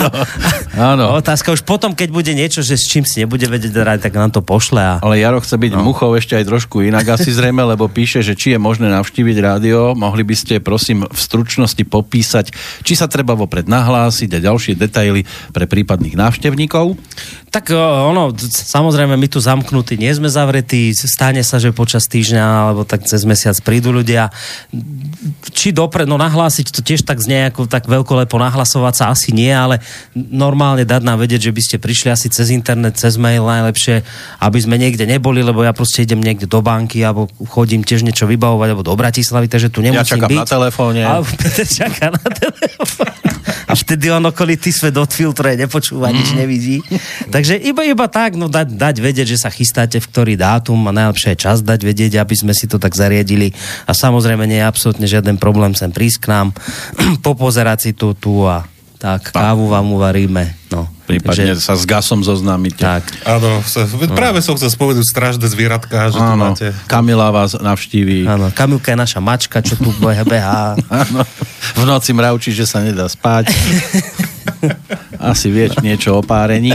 no, 0.00 0.08
áno. 0.80 1.20
Otázka 1.20 1.52
už 1.52 1.68
potom, 1.68 1.92
keď 1.92 2.08
bude 2.08 2.32
niečo, 2.32 2.64
že 2.64 2.80
s 2.80 2.88
čím 2.88 3.04
si 3.04 3.20
nebude 3.20 3.44
vedieť 3.44 3.76
rať, 3.76 4.08
tak 4.08 4.16
nám 4.16 4.32
to 4.32 4.40
pošle 4.40 4.80
a 4.80 5.04
Ale 5.04 5.20
Jaro 5.20 5.44
chce 5.44 5.60
byť 5.60 5.72
no. 5.76 5.84
muchou 5.84 6.16
ešte 6.16 6.32
aj 6.32 6.48
trošku 6.48 6.80
inak 6.80 7.04
asi 7.12 7.28
zrejme, 7.28 7.60
lebo 7.60 7.92
píše, 7.92 8.24
že 8.24 8.32
či 8.32 8.56
je 8.56 8.58
možné 8.62 8.88
navštíviť 8.88 9.36
rádio. 9.42 9.92
Mohli 9.92 10.24
by 10.24 10.34
ste 10.38 10.54
prosím 10.64 11.04
v 11.04 11.18
stručnosti 11.18 11.73
popísať, 11.82 12.54
či 12.86 12.94
sa 12.94 13.10
treba 13.10 13.34
vopred 13.34 13.66
nahlásiť 13.66 14.38
a 14.38 14.44
ďalšie 14.46 14.78
detaily 14.78 15.26
pre 15.50 15.66
prípadných 15.66 16.14
návštevníkov. 16.14 16.94
Tak 17.50 17.74
o, 17.74 17.82
ono, 18.10 18.30
samozrejme, 18.50 19.18
my 19.18 19.26
tu 19.26 19.42
zamknutí 19.42 19.98
nie 19.98 20.14
sme 20.14 20.30
zavretí, 20.30 20.94
stane 20.94 21.42
sa, 21.42 21.58
že 21.58 21.74
počas 21.74 22.06
týždňa 22.06 22.42
alebo 22.42 22.82
tak 22.86 23.06
cez 23.06 23.22
mesiac 23.26 23.54
prídu 23.62 23.90
ľudia. 23.90 24.30
Či 25.50 25.74
dopre, 25.74 26.06
no 26.06 26.14
nahlásiť 26.18 26.70
to 26.70 26.82
tiež 26.82 27.02
tak 27.06 27.18
znie 27.22 27.50
ako 27.50 27.70
tak 27.70 27.86
veľkolepo 27.86 28.36
nahlasovať 28.38 28.94
sa 28.94 29.04
asi 29.14 29.30
nie, 29.30 29.50
ale 29.50 29.78
normálne 30.14 30.82
dať 30.82 31.02
nám 31.06 31.22
vedieť, 31.22 31.50
že 31.50 31.54
by 31.54 31.62
ste 31.62 31.76
prišli 31.78 32.10
asi 32.10 32.26
cez 32.28 32.50
internet, 32.50 32.98
cez 32.98 33.14
mail 33.16 33.46
najlepšie, 33.46 34.02
aby 34.42 34.58
sme 34.58 34.76
niekde 34.76 35.06
neboli, 35.06 35.40
lebo 35.40 35.62
ja 35.62 35.70
proste 35.70 36.02
idem 36.02 36.18
niekde 36.18 36.50
do 36.50 36.58
banky 36.58 37.00
alebo 37.06 37.30
chodím 37.48 37.86
tiež 37.86 38.02
niečo 38.02 38.26
vybavovať 38.26 38.68
alebo 38.74 38.84
do 38.84 38.98
Bratislavy, 38.98 39.46
takže 39.46 39.70
tu 39.70 39.80
nemusím 39.80 40.20
čakám 40.20 40.30
byť. 40.34 40.38
na 40.42 40.46
telefóne. 40.46 41.00
A 41.06 41.22
Peter 41.54 41.70
čaká 41.70 42.10
na 42.10 42.26
telefón. 42.34 43.14
A 43.70 43.78
vtedy 43.78 44.10
on 44.10 44.26
okolitý 44.26 44.74
svet 44.74 44.98
odfiltruje, 44.98 45.54
nepočúva, 45.54 46.10
nič 46.10 46.34
nevidí. 46.34 46.82
Takže 47.30 47.54
iba, 47.62 47.86
iba 47.86 48.10
tak, 48.10 48.34
no 48.34 48.50
dať, 48.50 48.74
dať 48.74 48.96
vedieť, 48.98 49.38
že 49.38 49.38
sa 49.38 49.54
chystáte 49.54 50.02
v 50.02 50.10
ktorý 50.10 50.34
dátum 50.34 50.82
a 50.90 50.92
najlepšie 50.92 51.38
je 51.38 51.42
čas 51.46 51.62
dať 51.62 51.86
vedieť, 51.86 52.18
aby 52.18 52.34
sme 52.34 52.50
si 52.50 52.66
to 52.66 52.82
tak 52.82 52.98
zariadili. 52.98 53.54
A 53.86 53.94
samozrejme 53.94 54.42
nie 54.50 54.58
je 54.58 54.66
absolútne 54.66 55.06
žiaden 55.06 55.38
problém 55.38 55.78
sem 55.78 55.94
prísť 55.94 56.26
k 56.26 56.30
nám, 56.34 56.46
popozerať 57.26 57.78
si 57.86 57.90
to 57.94 58.18
tu 58.18 58.42
a 58.42 58.66
tak, 59.04 59.36
kávu 59.36 59.68
vám 59.68 59.84
uvaríme. 59.92 60.56
No. 60.72 60.88
Prípadne 61.04 61.52
Takže- 61.52 61.60
sa 61.60 61.76
s 61.76 61.84
gasom 61.84 62.24
zoznámite. 62.24 62.80
tak. 62.80 63.04
Áno, 63.28 63.60
sa, 63.60 63.84
práve 64.16 64.40
som 64.40 64.56
chcel 64.56 64.72
spomenúť 64.72 65.04
strážne 65.04 65.44
zvieratka, 65.44 66.08
že 66.08 66.16
tu 66.16 66.24
Áno, 66.24 66.56
máte. 66.56 66.72
Kamila 66.88 67.28
vás 67.28 67.52
navštíví. 67.52 68.24
Áno, 68.24 68.48
Kamilka 68.48 68.96
je 68.96 68.98
naša 69.04 69.20
mačka, 69.20 69.60
čo 69.60 69.76
tu 69.76 69.92
beha. 70.00 70.72
Áno. 71.04 71.20
V 71.76 71.84
noci 71.84 72.16
mravčí, 72.16 72.56
že 72.56 72.64
sa 72.64 72.80
nedá 72.80 73.04
spať. 73.04 73.52
Asi 75.20 75.52
vieš 75.52 75.84
niečo 75.84 76.16
o 76.16 76.24
párení. 76.24 76.72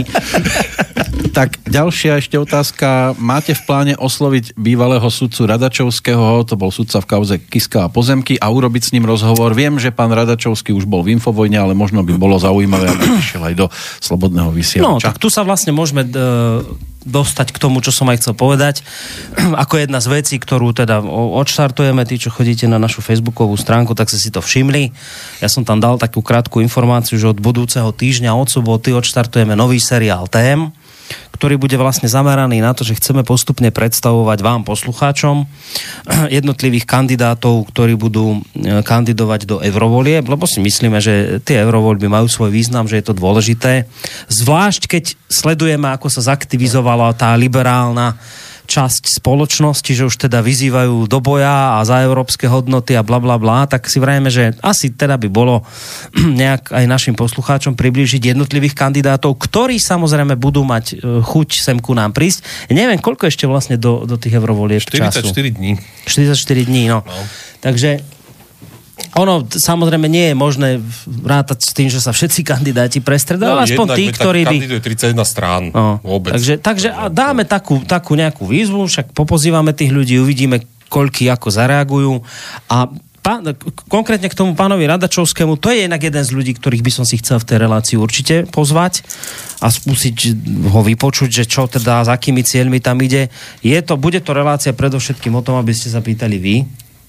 Tak 1.30 1.62
ďalšia 1.62 2.18
ešte 2.18 2.34
otázka. 2.34 3.14
Máte 3.14 3.54
v 3.54 3.62
pláne 3.62 3.94
osloviť 3.94 4.58
bývalého 4.58 5.06
sudcu 5.06 5.46
Radačovského, 5.46 6.42
to 6.42 6.58
bol 6.58 6.74
sudca 6.74 6.98
v 6.98 7.06
kauze 7.06 7.34
Kiska 7.38 7.86
a 7.86 7.88
pozemky 7.88 8.34
a 8.34 8.50
urobiť 8.50 8.90
s 8.90 8.92
ním 8.92 9.06
rozhovor. 9.06 9.54
Viem, 9.54 9.78
že 9.78 9.94
pán 9.94 10.10
Radačovský 10.10 10.74
už 10.74 10.90
bol 10.90 11.06
v 11.06 11.14
Infovojne, 11.14 11.54
ale 11.62 11.78
možno 11.78 12.02
by 12.02 12.18
bolo 12.18 12.34
zaujímavé, 12.34 12.90
aby 12.90 13.04
išiel 13.22 13.46
aj 13.46 13.54
do 13.54 13.66
Slobodného 14.02 14.50
No, 14.50 14.56
vysielača. 14.58 15.06
tak 15.06 15.22
tu 15.22 15.30
sa 15.30 15.46
vlastne 15.46 15.70
môžeme 15.70 16.02
e, 16.02 16.10
dostať 17.06 17.54
k 17.54 17.58
tomu, 17.62 17.78
čo 17.78 17.94
som 17.94 18.10
aj 18.10 18.26
chcel 18.26 18.34
povedať. 18.34 18.82
Ako 19.62 19.78
jedna 19.78 20.02
z 20.02 20.10
vecí, 20.10 20.34
ktorú 20.34 20.74
teda 20.74 20.98
odštartujeme, 21.38 22.02
tí, 22.10 22.18
čo 22.18 22.34
chodíte 22.34 22.66
na 22.66 22.82
našu 22.82 23.06
facebookovú 23.06 23.54
stránku, 23.54 23.94
tak 23.94 24.10
ste 24.10 24.18
si 24.18 24.34
to 24.34 24.42
všimli. 24.42 24.90
Ja 25.38 25.46
som 25.46 25.62
tam 25.62 25.78
dal 25.78 25.94
takú 25.94 26.26
krátku 26.26 26.58
informáciu, 26.58 27.22
že 27.22 27.30
od 27.30 27.38
budúceho 27.38 27.94
týždňa 27.94 28.34
od 28.34 28.50
soboty 28.50 28.90
odštartujeme 28.90 29.54
nový 29.54 29.78
seriál 29.78 30.26
tém, 30.26 30.74
ktorý 31.40 31.56
bude 31.56 31.76
vlastne 31.80 32.04
zameraný 32.04 32.60
na 32.60 32.76
to, 32.76 32.84
že 32.84 33.00
chceme 33.00 33.24
postupne 33.24 33.72
predstavovať 33.72 34.38
vám, 34.44 34.60
poslucháčom, 34.68 35.48
jednotlivých 36.38 36.84
kandidátov, 36.84 37.64
ktorí 37.72 37.96
budú 37.96 38.36
e, 38.36 38.84
kandidovať 38.84 39.40
do 39.48 39.56
eurovolieb, 39.64 40.28
lebo 40.28 40.44
si 40.44 40.60
myslíme, 40.60 41.00
že 41.00 41.40
tie 41.40 41.64
eurovoľby 41.64 42.12
majú 42.12 42.28
svoj 42.28 42.52
význam, 42.52 42.84
že 42.84 43.00
je 43.00 43.08
to 43.08 43.16
dôležité. 43.16 43.88
Zvlášť, 44.28 44.82
keď 44.84 45.04
sledujeme, 45.32 45.88
ako 45.88 46.12
sa 46.12 46.36
zaktivizovala 46.36 47.16
tá 47.16 47.32
liberálna 47.38 48.20
časť 48.70 49.18
spoločnosti, 49.18 49.90
že 49.90 50.06
už 50.06 50.14
teda 50.30 50.38
vyzývajú 50.38 51.10
do 51.10 51.18
boja 51.18 51.82
a 51.82 51.82
za 51.82 52.06
európske 52.06 52.46
hodnoty 52.46 52.94
a 52.94 53.02
bla 53.02 53.18
bla 53.18 53.34
bla, 53.34 53.66
tak 53.66 53.90
si 53.90 53.98
vrajeme, 53.98 54.30
že 54.30 54.54
asi 54.62 54.94
teda 54.94 55.18
by 55.18 55.26
bolo 55.26 55.66
nejak 56.40 56.70
aj 56.70 56.84
našim 56.86 57.18
poslucháčom 57.18 57.74
priblížiť 57.74 58.30
jednotlivých 58.30 58.78
kandidátov, 58.78 59.34
ktorí 59.34 59.82
samozrejme 59.82 60.38
budú 60.38 60.62
mať 60.62 60.84
e, 60.94 61.18
chuť 61.18 61.48
sem 61.66 61.82
ku 61.82 61.98
nám 61.98 62.14
prísť. 62.14 62.70
Neviem, 62.70 63.02
koľko 63.02 63.26
ešte 63.26 63.50
vlastne 63.50 63.74
do, 63.74 64.06
do 64.06 64.14
tých 64.14 64.38
eurovolieb 64.38 64.78
44 64.78 65.18
času. 65.18 65.34
dní. 65.34 65.74
44 66.06 66.70
dní, 66.70 66.86
no. 66.86 67.02
no. 67.02 67.22
Takže 67.58 68.19
Ono 69.18 69.42
samozrejme 69.42 70.06
nie 70.06 70.30
je 70.30 70.34
možné 70.38 70.68
rátať 71.26 71.66
s 71.66 71.70
tým, 71.74 71.90
že 71.90 71.98
sa 71.98 72.14
všetci 72.14 72.46
kandidáti 72.46 73.02
prestredajú, 73.02 73.58
aspoň 73.58 73.86
No, 73.90 73.94
jednak, 73.94 73.98
tí, 73.98 74.04
ktorí 74.14 74.40
by... 74.46 74.56
Kandiduje 74.62 74.82
31 74.86 75.26
strán. 75.26 75.62
No, 75.74 75.98
Vôbec. 76.06 76.38
takže, 76.38 76.54
takže 76.62 76.88
a 76.94 77.10
dáme 77.10 77.42
takú, 77.42 77.82
takú 77.82 78.14
nejakú 78.14 78.46
výzvu, 78.46 78.86
však 78.86 79.10
popozývame 79.10 79.74
tých 79.74 79.90
ľudí, 79.90 80.22
uvidíme, 80.22 80.62
koľky 80.86 81.26
ako 81.30 81.48
zareagujú 81.50 82.22
a 82.70 82.90
pán, 83.22 83.44
konkrétne 83.86 84.26
k 84.26 84.34
tomu 84.34 84.56
pánovi 84.56 84.88
Radačovskému, 84.88 85.60
to 85.60 85.70
je 85.70 85.86
jednak 85.86 86.02
jeden 86.02 86.24
z 86.24 86.30
ľudí, 86.34 86.52
ktorých 86.56 86.82
by 86.82 86.92
som 86.92 87.04
si 87.06 87.20
chcel 87.20 87.38
v 87.38 87.46
tej 87.46 87.58
relácii 87.62 87.96
určite 88.00 88.48
pozvať 88.48 89.04
a 89.60 89.68
skúsiť 89.68 90.16
ho 90.72 90.80
vypočuť, 90.80 91.30
že 91.30 91.44
čo 91.44 91.68
teda, 91.68 92.02
s 92.02 92.08
akými 92.10 92.42
cieľmi 92.42 92.80
tam 92.80 92.98
ide. 93.04 93.28
Je 93.60 93.76
to, 93.84 94.00
bude 94.00 94.18
to 94.24 94.32
relácia 94.32 94.72
predovšetkým 94.72 95.36
o 95.36 95.44
tom, 95.44 95.60
aby 95.60 95.70
ste 95.76 95.92
sa 95.92 96.00
pýtali 96.00 96.36
vy, 96.40 96.56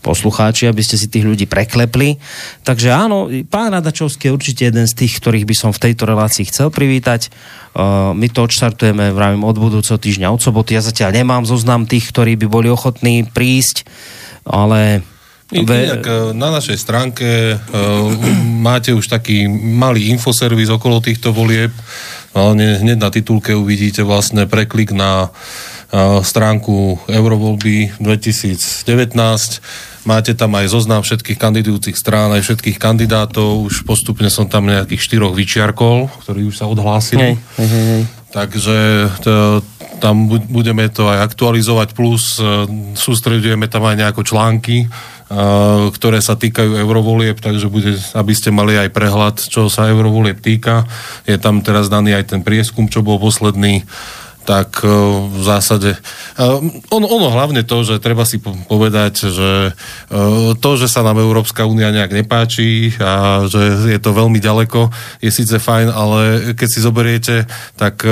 poslucháči, 0.01 0.65
aby 0.65 0.81
ste 0.81 0.97
si 0.97 1.07
tých 1.07 1.23
ľudí 1.23 1.45
preklepli. 1.45 2.17
Takže 2.65 2.89
áno, 2.89 3.29
pán 3.47 3.71
Radačovský 3.71 4.27
je 4.27 4.35
určite 4.35 4.61
jeden 4.67 4.89
z 4.89 4.97
tých, 4.97 5.21
ktorých 5.21 5.45
by 5.45 5.55
som 5.55 5.71
v 5.71 5.89
tejto 5.89 6.09
relácii 6.09 6.49
chcel 6.49 6.73
privítať. 6.73 7.29
Uh, 7.71 8.11
my 8.17 8.27
to 8.27 8.43
odštartujeme, 8.43 9.13
vravím, 9.13 9.45
od 9.45 9.55
budúceho 9.55 10.01
týždňa, 10.01 10.33
od 10.33 10.41
soboty. 10.41 10.75
Ja 10.75 10.83
zatiaľ 10.83 11.15
nemám 11.15 11.45
zoznam 11.45 11.85
tých, 11.85 12.09
ktorí 12.09 12.35
by 12.35 12.47
boli 12.49 12.67
ochotní 12.67 13.23
prísť, 13.23 13.87
ale... 14.43 15.05
Inak 15.51 16.07
e, 16.07 16.31
na 16.31 16.47
našej 16.47 16.79
stránke 16.79 17.59
uh, 17.59 17.59
máte 18.63 18.95
už 18.95 19.11
taký 19.11 19.51
malý 19.51 20.07
infoservis 20.15 20.71
okolo 20.71 21.03
týchto 21.03 21.35
volieb. 21.35 21.75
Ale 22.31 22.79
hneď 22.79 22.95
na 22.95 23.11
titulke 23.11 23.51
uvidíte 23.51 24.07
vlastne 24.07 24.47
preklik 24.47 24.95
na 24.95 25.27
uh, 25.27 26.23
stránku 26.23 27.03
Eurovolby 27.11 27.91
2019. 27.99 29.11
Máte 30.01 30.33
tam 30.33 30.57
aj 30.57 30.73
zoznam 30.73 31.05
všetkých 31.05 31.37
kandidujúcich 31.37 31.93
strán, 31.93 32.33
aj 32.33 32.41
všetkých 32.41 32.81
kandidátov. 32.81 33.69
Už 33.69 33.85
postupne 33.85 34.33
som 34.33 34.49
tam 34.49 34.65
nejakých 34.65 34.97
štyroch 34.97 35.37
vyčiarkol, 35.37 36.09
ktorí 36.25 36.49
už 36.49 36.57
sa 36.57 36.65
odhlásili. 36.65 37.37
Hej, 37.37 37.67
hej, 37.69 37.85
hej. 37.85 38.03
Takže 38.31 38.77
to, 39.21 39.61
tam 40.01 40.25
bu- 40.25 40.47
budeme 40.49 40.89
to 40.89 41.05
aj 41.05 41.29
aktualizovať, 41.29 41.93
plus 41.93 42.39
e, 42.39 42.65
sústredujeme 42.97 43.69
tam 43.69 43.85
aj 43.85 43.99
nejako 43.99 44.23
články, 44.23 44.77
e, 44.83 44.87
ktoré 45.91 46.23
sa 46.23 46.39
týkajú 46.39 46.81
eurovolieb, 46.81 47.37
takže 47.37 47.69
bude, 47.69 47.99
aby 48.17 48.33
ste 48.33 48.49
mali 48.49 48.79
aj 48.79 48.89
prehľad, 48.89 49.35
čo 49.37 49.69
sa 49.69 49.91
eurovolieb 49.91 50.39
týka. 50.39 50.87
Je 51.29 51.37
tam 51.37 51.61
teraz 51.61 51.91
daný 51.91 52.17
aj 52.17 52.33
ten 52.33 52.41
prieskum, 52.41 52.89
čo 52.89 53.03
bol 53.05 53.19
posledný 53.19 53.85
tak 54.41 54.81
e, 54.81 54.89
v 55.29 55.41
zásade 55.45 55.93
e, 55.93 55.99
ono, 56.89 57.05
ono 57.05 57.27
hlavne 57.29 57.61
to, 57.61 57.85
že 57.85 58.01
treba 58.01 58.25
si 58.25 58.41
po- 58.41 58.57
povedať, 58.65 59.29
že 59.29 59.51
e, 59.69 60.17
to, 60.57 60.69
že 60.77 60.89
sa 60.89 61.05
nám 61.05 61.21
Európska 61.21 61.69
únia 61.69 61.93
nejak 61.93 62.09
nepáči 62.09 62.97
a 62.97 63.45
že 63.45 63.93
je 63.93 63.99
to 64.01 64.17
veľmi 64.17 64.41
ďaleko, 64.41 64.89
je 65.21 65.29
síce 65.29 65.53
fajn, 65.61 65.87
ale 65.93 66.19
keď 66.57 66.67
si 66.69 66.79
zoberiete, 66.81 67.45
tak 67.77 68.03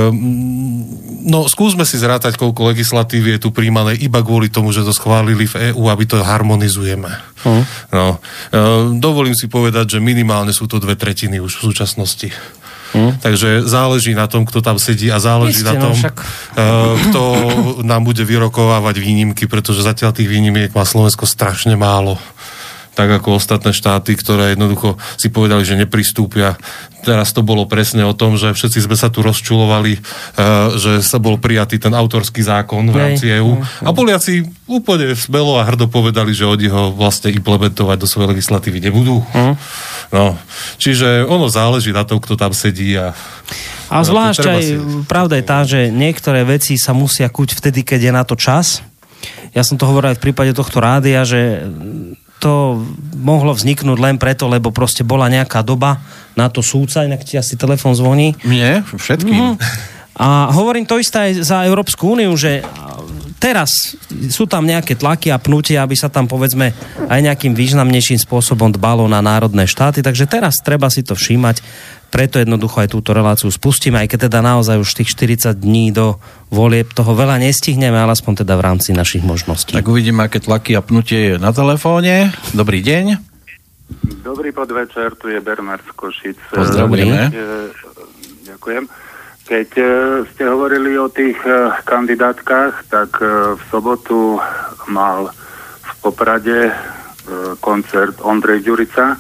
no 1.25 1.49
skúsme 1.49 1.84
si 1.84 1.97
zrátať, 1.97 2.38
koľko 2.38 2.73
legislatívy 2.73 3.38
je 3.38 3.41
tu 3.41 3.49
príjmané 3.49 3.97
iba 3.97 4.21
kvôli 4.21 4.53
tomu, 4.53 4.69
že 4.69 4.86
to 4.86 4.93
schválili 4.93 5.49
v 5.49 5.73
EÚ, 5.73 5.89
aby 5.89 6.06
to 6.06 6.21
harmonizujeme. 6.21 7.10
Hm. 7.39 7.63
No, 7.95 8.19
dovolím 8.99 9.34
si 9.34 9.47
povedať, 9.47 9.97
že 9.97 9.99
minimálne 10.03 10.51
sú 10.51 10.67
to 10.67 10.77
dve 10.77 10.99
tretiny 10.99 11.39
už 11.39 11.60
v 11.60 11.65
súčasnosti. 11.71 12.30
Takže 13.19 13.69
záleží 13.69 14.17
na 14.17 14.25
tom, 14.25 14.45
kto 14.45 14.65
tam 14.65 14.82
sedí 14.82 15.13
a 15.13 15.21
záleží 15.21 15.62
Isté, 15.62 15.69
na 15.69 15.73
no 15.78 15.82
tom, 15.89 15.93
však. 15.93 16.15
uh, 16.19 16.25
kto 17.10 17.21
nám 17.86 18.02
bude 18.04 18.25
vyrokovávať 18.25 18.95
výnimky, 18.97 19.45
pretože 19.45 19.86
zatiaľ 19.86 20.13
tých 20.13 20.30
výnimiek 20.30 20.73
má 20.73 20.82
Slovensko 20.84 21.30
strašne 21.30 21.78
málo 21.78 22.17
tak 22.99 23.23
ako 23.23 23.39
ostatné 23.39 23.71
štáty, 23.71 24.19
ktoré 24.19 24.59
jednoducho 24.59 24.99
si 25.15 25.31
povedali, 25.31 25.63
že 25.63 25.79
nepristúpia. 25.79 26.59
Teraz 26.99 27.31
to 27.31 27.39
bolo 27.39 27.63
presne 27.63 28.03
o 28.03 28.12
tom, 28.12 28.35
že 28.35 28.51
všetci 28.51 28.83
sme 28.83 28.99
sa 28.99 29.07
tu 29.07 29.23
rozčulovali, 29.23 29.95
uh, 29.95 30.75
že 30.75 30.99
sa 30.99 31.15
bol 31.15 31.39
prijatý 31.39 31.79
ten 31.79 31.95
autorský 31.95 32.43
zákon 32.43 32.83
v 32.91 32.95
rámci 32.99 33.31
EÚ. 33.31 33.55
A 33.88 33.95
Poliaci 33.95 34.43
úplne 34.67 35.15
smelo 35.15 35.55
a 35.55 35.63
hrdo 35.63 35.88
povedali, 35.88 36.35
že 36.35 36.43
oni 36.43 36.67
ho 36.67 36.91
vlastne 36.91 37.31
implementovať 37.31 37.95
do 38.03 38.03
svojej 38.03 38.35
legislatívy 38.35 38.83
nebudú. 38.83 39.23
No, 40.12 40.35
čiže 40.75 41.23
ono 41.23 41.47
záleží 41.47 41.95
na 41.95 42.03
tom, 42.03 42.19
kto 42.19 42.35
tam 42.35 42.51
sedí 42.51 42.99
a 42.99 43.15
A 43.88 44.03
No, 44.03 44.05
to 44.05 44.09
zvlášť 44.12 44.43
aj, 44.45 44.62
si- 44.62 44.77
pravda 45.07 45.39
je 45.39 45.45
tá, 45.47 45.59
že 45.63 45.79
niektoré 45.89 46.43
veci 46.43 46.75
sa 46.75 46.91
musia 46.91 47.31
kuť 47.31 47.57
vtedy, 47.57 47.81
keď 47.88 47.99
je 48.05 48.12
na 48.12 48.21
to 48.27 48.35
čas. 48.35 48.83
Ja 49.55 49.63
som 49.65 49.79
to 49.81 49.88
hovoril 49.89 50.13
aj 50.13 50.21
v 50.21 50.25
prípade 50.29 50.51
tohto 50.53 50.77
rádia, 50.77 51.25
že 51.25 51.63
to 52.39 52.82
mohlo 53.19 53.52
vzniknúť 53.52 53.99
len 53.99 54.15
preto, 54.15 54.47
lebo 54.47 54.71
proste 54.71 55.04
bola 55.04 55.28
nejaká 55.28 55.60
doba 55.60 55.99
na 56.39 56.47
to 56.47 56.63
súca, 56.63 57.04
inak 57.04 57.28
ti 57.28 57.36
asi 57.36 57.60
telefon 57.60 57.91
zvoní. 57.91 58.39
Mne? 58.47 58.88
Všetkým? 58.88 59.60
A 60.19 60.52
hovorím 60.52 60.84
to 60.84 60.99
isté 60.99 61.32
aj 61.32 61.47
za 61.47 61.63
Európsku 61.63 62.15
úniu, 62.15 62.36
že 62.36 62.60
teraz 63.39 63.95
sú 64.30 64.45
tam 64.45 64.67
nejaké 64.67 64.99
tlaky 64.99 65.32
a 65.32 65.39
pnutia, 65.39 65.82
aby 65.82 65.95
sa 65.95 66.12
tam 66.12 66.28
povedzme 66.28 66.75
aj 67.08 67.19
nejakým 67.23 67.56
významnejším 67.56 68.19
spôsobom 68.19 68.69
dbalo 68.75 69.08
na 69.08 69.23
národné 69.23 69.65
štáty, 69.65 70.04
takže 70.04 70.28
teraz 70.28 70.60
treba 70.60 70.91
si 70.91 71.02
to 71.02 71.15
všímať, 71.15 71.63
preto 72.12 72.41
jednoducho 72.41 72.84
aj 72.84 72.89
túto 72.91 73.15
reláciu 73.15 73.47
spustíme, 73.49 74.02
aj 74.02 74.10
keď 74.12 74.19
teda 74.30 74.39
naozaj 74.41 74.82
už 74.82 74.89
tých 74.97 75.10
40 75.13 75.56
dní 75.56 75.95
do 75.95 76.19
volieb 76.49 76.91
toho 76.91 77.15
veľa 77.15 77.39
nestihneme, 77.39 77.95
ale 77.95 78.13
aspoň 78.17 78.43
teda 78.45 78.54
v 78.58 78.65
rámci 78.65 78.91
našich 78.91 79.23
možností. 79.23 79.78
Tak 79.78 79.88
uvidíme, 79.88 80.25
aké 80.25 80.41
tlaky 80.41 80.75
a 80.75 80.82
pnutie 80.82 81.34
je 81.34 81.36
na 81.38 81.54
telefóne. 81.54 82.34
Dobrý 82.52 82.82
deň. 82.82 83.30
Dobrý 84.21 84.54
podvečer, 84.54 85.17
tu 85.17 85.34
je 85.34 85.41
Bernard 85.41 85.82
z 85.82 85.93
Košic. 85.97 86.38
Pozdravujeme. 86.54 87.30
E, 87.30 87.41
Ďakujem. 88.54 89.09
Keď 89.49 89.69
e, 89.81 89.85
ste 90.29 90.45
hovorili 90.45 90.93
o 91.01 91.09
tých 91.09 91.41
e, 91.41 91.73
kandidátkach, 91.81 92.85
tak 92.85 93.17
e, 93.17 93.57
v 93.57 93.62
sobotu 93.73 94.38
mal 94.85 95.33
v 95.81 95.91
Poprade 96.05 96.69
e, 96.69 96.73
koncert 97.57 98.21
Ondrej 98.21 98.62
Ďurica 98.62 99.17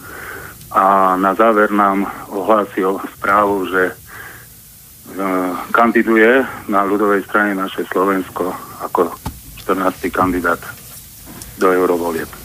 a 0.69 1.17
na 1.17 1.33
záver 1.33 1.73
nám 1.73 2.05
ohlásil 2.29 3.01
správu, 3.17 3.73
že 3.73 3.83
e, 3.89 3.93
kandiduje 5.73 6.45
na 6.69 6.85
ľudovej 6.85 7.25
strane 7.25 7.57
naše 7.57 7.89
Slovensko 7.89 8.53
ako 8.85 9.09
14. 9.65 10.13
kandidát 10.13 10.61
do 11.57 11.73
eurovolieb. 11.73 12.38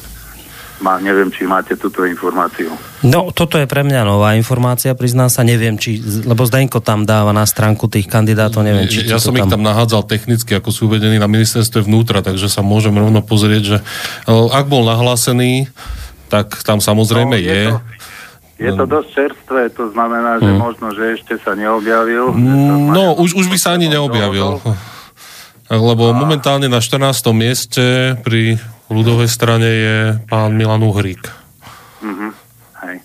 Má, 0.75 0.99
neviem, 0.99 1.31
či 1.31 1.47
máte 1.47 1.79
túto 1.79 2.03
informáciu. 2.03 2.75
No, 3.01 3.31
toto 3.31 3.57
je 3.57 3.65
pre 3.65 3.81
mňa 3.81 4.03
nová 4.03 4.35
informácia, 4.35 4.91
priznám 4.93 5.31
sa, 5.31 5.41
neviem, 5.41 5.79
či, 5.79 6.03
lebo 6.03 6.43
Zdenko 6.43 6.83
tam 6.83 7.07
dáva 7.07 7.31
na 7.31 7.47
stránku 7.47 7.87
tých 7.87 8.11
kandidátov, 8.11 8.61
neviem, 8.61 8.85
či 8.85 9.07
ja 9.07 9.17
to 9.17 9.31
som 9.31 9.39
ich 9.39 9.47
tam 9.47 9.63
nahádzal 9.63 10.03
technicky, 10.03 10.51
ako 10.53 10.75
sú 10.75 10.87
uvedení 10.87 11.15
na 11.17 11.31
ministerstve 11.31 11.79
vnútra, 11.81 12.21
takže 12.21 12.51
sa 12.51 12.61
môžem 12.61 12.91
rovno 12.91 13.21
pozrieť, 13.21 13.63
že 13.63 13.77
e, 13.79 14.33
ak 14.51 14.67
bol 14.67 14.83
nahlásený, 14.83 15.71
tak 16.27 16.59
tam 16.63 16.83
samozrejme 16.83 17.33
No, 17.33 17.41
je. 17.41 17.55
je 17.55 17.71
to- 17.71 17.83
Je 18.55 18.71
to 18.71 18.87
dosť 18.87 19.09
čerstvé, 19.11 19.63
to 19.71 19.91
znamená, 19.91 20.39
že 20.39 20.47
možno, 20.49 20.91
že 20.91 21.19
ešte 21.19 21.39
sa 21.39 21.55
neobjavil. 21.55 22.31
Mm, 22.31 22.91
No, 22.91 23.15
už, 23.15 23.35
už 23.35 23.47
by 23.47 23.59
sa 23.59 23.75
ani 23.75 23.91
neobjavil. 23.91 24.63
Lebo 25.67 26.15
momentálne 26.15 26.67
na 26.67 26.79
14. 26.79 27.03
mieste 27.33 28.15
pri 28.23 28.63
ľudovej 28.89 29.29
strane 29.29 29.69
je 29.69 29.97
pán 30.27 30.53
Milan 30.53 30.83
Uhrík. 30.83 31.25
Mhm, 32.01 32.29
hej. 32.85 32.97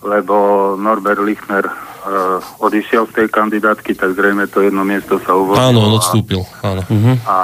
Lebo 0.00 0.34
Norbert 0.76 1.18
Lichner 1.18 1.64
uh, 1.64 2.38
odišiel 2.60 3.08
z 3.10 3.24
tej 3.24 3.28
kandidátky, 3.28 3.96
tak 3.96 4.14
zrejme 4.14 4.46
to 4.46 4.62
jedno 4.62 4.84
miesto 4.84 5.18
sa 5.20 5.34
uvoľnilo. 5.34 5.64
Áno, 5.64 5.78
on 5.82 5.92
a- 5.92 5.98
odstúpil. 5.98 6.40
Áno. 6.60 6.82
A 7.24 7.36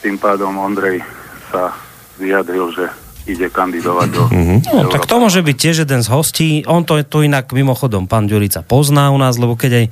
tým 0.00 0.16
pádom 0.16 0.56
Ondrej 0.56 1.04
sa 1.52 1.70
vyjadril, 2.16 2.72
že 2.72 2.86
ide 3.32 3.48
kandidovať 3.48 4.08
do 4.10 4.22
No, 4.70 4.90
tak 4.90 5.06
to 5.06 5.16
môže 5.22 5.40
byť 5.40 5.56
tiež 5.56 5.76
jeden 5.86 6.00
z 6.02 6.08
hostí. 6.10 6.48
On 6.66 6.82
to, 6.82 7.00
to 7.06 7.22
inak 7.22 7.50
mimochodom 7.50 8.10
pán 8.10 8.26
Ďurica 8.26 8.66
pozná 8.66 9.10
u 9.14 9.18
nás, 9.18 9.38
lebo 9.38 9.54
keď 9.54 9.84
aj 9.84 9.86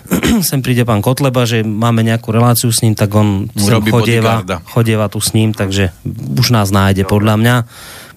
sem 0.48 0.60
príde 0.62 0.86
pán 0.86 1.02
Kotleba, 1.02 1.44
že 1.44 1.66
máme 1.66 2.06
nejakú 2.06 2.30
reláciu 2.30 2.70
s 2.70 2.82
ním, 2.82 2.94
tak 2.94 3.10
on 3.14 3.50
chodieva, 3.90 4.46
chodieva 4.70 5.06
tu 5.10 5.18
s 5.18 5.34
ním, 5.34 5.52
takže 5.52 5.90
už 6.38 6.54
nás 6.54 6.70
nájde 6.70 7.06
podľa 7.06 7.34
mňa. 7.40 7.56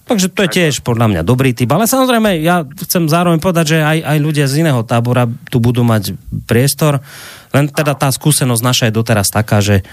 Takže 0.07 0.31
to 0.31 0.47
je 0.47 0.49
tiež 0.55 0.87
podľa 0.87 1.11
mňa 1.11 1.21
dobrý 1.27 1.51
typ. 1.51 1.67
Ale 1.67 1.83
samozrejme, 1.83 2.39
ja 2.39 2.63
chcem 2.63 3.11
zároveň 3.11 3.43
povedať, 3.43 3.75
že 3.75 3.77
aj, 3.83 3.99
aj 4.07 4.17
ľudia 4.23 4.45
z 4.47 4.63
iného 4.63 4.79
tábora 4.87 5.27
tu 5.51 5.59
budú 5.59 5.83
mať 5.83 6.15
priestor. 6.47 7.03
Len 7.51 7.67
teda 7.67 7.95
tá 7.95 8.07
skúsenosť 8.07 8.63
naša 8.63 8.83
je 8.87 8.95
doteraz 8.95 9.27
taká, 9.27 9.59
že 9.59 9.83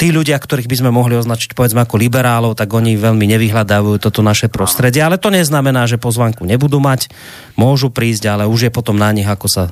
tí 0.00 0.08
ľudia, 0.12 0.40
ktorých 0.40 0.68
by 0.68 0.76
sme 0.80 0.90
mohli 0.92 1.20
označiť 1.20 1.52
povedzme 1.52 1.84
ako 1.84 2.00
liberálov, 2.00 2.56
tak 2.56 2.72
oni 2.72 2.96
veľmi 2.96 3.28
nevyhľadávajú 3.28 4.00
toto 4.00 4.24
naše 4.24 4.48
prostredie. 4.48 5.04
Ale 5.04 5.20
to 5.20 5.28
neznamená, 5.28 5.84
že 5.84 6.00
pozvanku 6.00 6.48
nebudú 6.48 6.80
mať. 6.80 7.12
Môžu 7.56 7.92
prísť, 7.92 8.32
ale 8.32 8.44
už 8.48 8.68
je 8.68 8.72
potom 8.72 8.96
na 8.96 9.12
nich, 9.12 9.28
ako 9.28 9.46
sa 9.52 9.64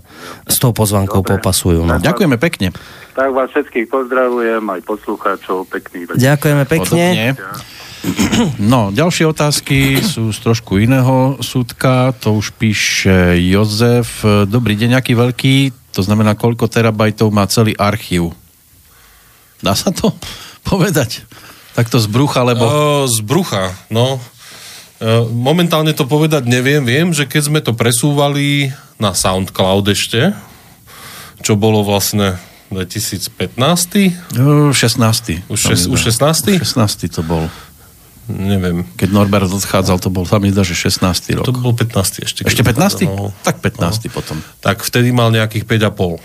s 0.44 0.56
tou 0.60 0.76
pozvankou 0.76 1.24
Dobre. 1.24 1.40
popasujú. 1.40 1.88
No. 1.88 1.96
Ďakujeme 2.00 2.36
pekne. 2.36 2.76
Tak 3.16 3.32
vás 3.32 3.48
všetkých 3.52 3.88
pozdravujem, 3.88 4.60
aj 4.60 4.80
poslucháčov, 4.84 5.68
pekný 5.72 6.08
večer. 6.08 6.20
Ďakujeme 6.20 6.64
pekne. 6.68 7.04
Podobne. 7.08 7.88
No, 8.56 8.88
ďalšie 8.88 9.28
otázky 9.28 10.00
sú 10.00 10.32
z 10.32 10.38
trošku 10.40 10.80
iného 10.80 11.36
súdka. 11.44 12.16
To 12.24 12.40
už 12.40 12.56
píše 12.56 13.36
Jozef. 13.36 14.24
Dobrý 14.48 14.76
deň, 14.76 14.96
aký 14.96 15.12
veľký, 15.12 15.54
to 15.92 16.00
znamená, 16.00 16.38
koľko 16.38 16.70
terabajtov 16.70 17.28
má 17.34 17.44
celý 17.50 17.74
archív? 17.76 18.32
Dá 19.60 19.76
sa 19.76 19.92
to 19.92 20.14
povedať? 20.70 21.26
Takto 21.76 22.02
z 22.02 22.06
brucha, 22.10 22.42
lebo... 22.42 22.64
Uh, 22.66 23.04
z 23.06 23.22
brucha, 23.22 23.76
no. 23.92 24.18
Uh, 25.00 25.24
momentálne 25.30 25.94
to 25.96 26.04
povedať 26.04 26.44
neviem. 26.44 26.84
Viem, 26.84 27.14
že 27.14 27.24
keď 27.24 27.42
sme 27.46 27.60
to 27.62 27.72
presúvali 27.72 28.74
na 29.00 29.16
SoundCloud 29.16 29.86
ešte, 29.88 30.34
čo 31.40 31.56
bolo 31.56 31.80
vlastne 31.80 32.36
2015. 32.68 33.56
Uh, 34.36 34.70
16. 34.74 35.50
Už, 35.50 35.58
šes, 35.58 35.88
už 35.88 36.00
16. 36.10 36.60
16. 36.60 37.16
to 37.16 37.22
bol. 37.24 37.48
Neviem. 38.30 38.86
Keď 38.94 39.08
Norbert 39.10 39.46
odchádzal, 39.46 39.98
to 39.98 40.08
bol, 40.08 40.22
sa 40.22 40.38
mi 40.38 40.48
zdá, 40.48 40.62
že 40.62 40.72
16. 40.72 41.34
rok. 41.34 41.44
To 41.44 41.52
bol 41.52 41.72
15. 41.72 42.22
ešte. 42.22 42.40
Ešte 42.42 42.62
15? 42.62 43.04
No, 43.04 43.34
Tak 43.42 43.58
15. 43.58 44.06
potom. 44.08 44.38
tak 44.58 44.80
vtedy 44.80 45.10
mal 45.10 45.28
nejakých 45.28 45.66
5,5 45.66 46.22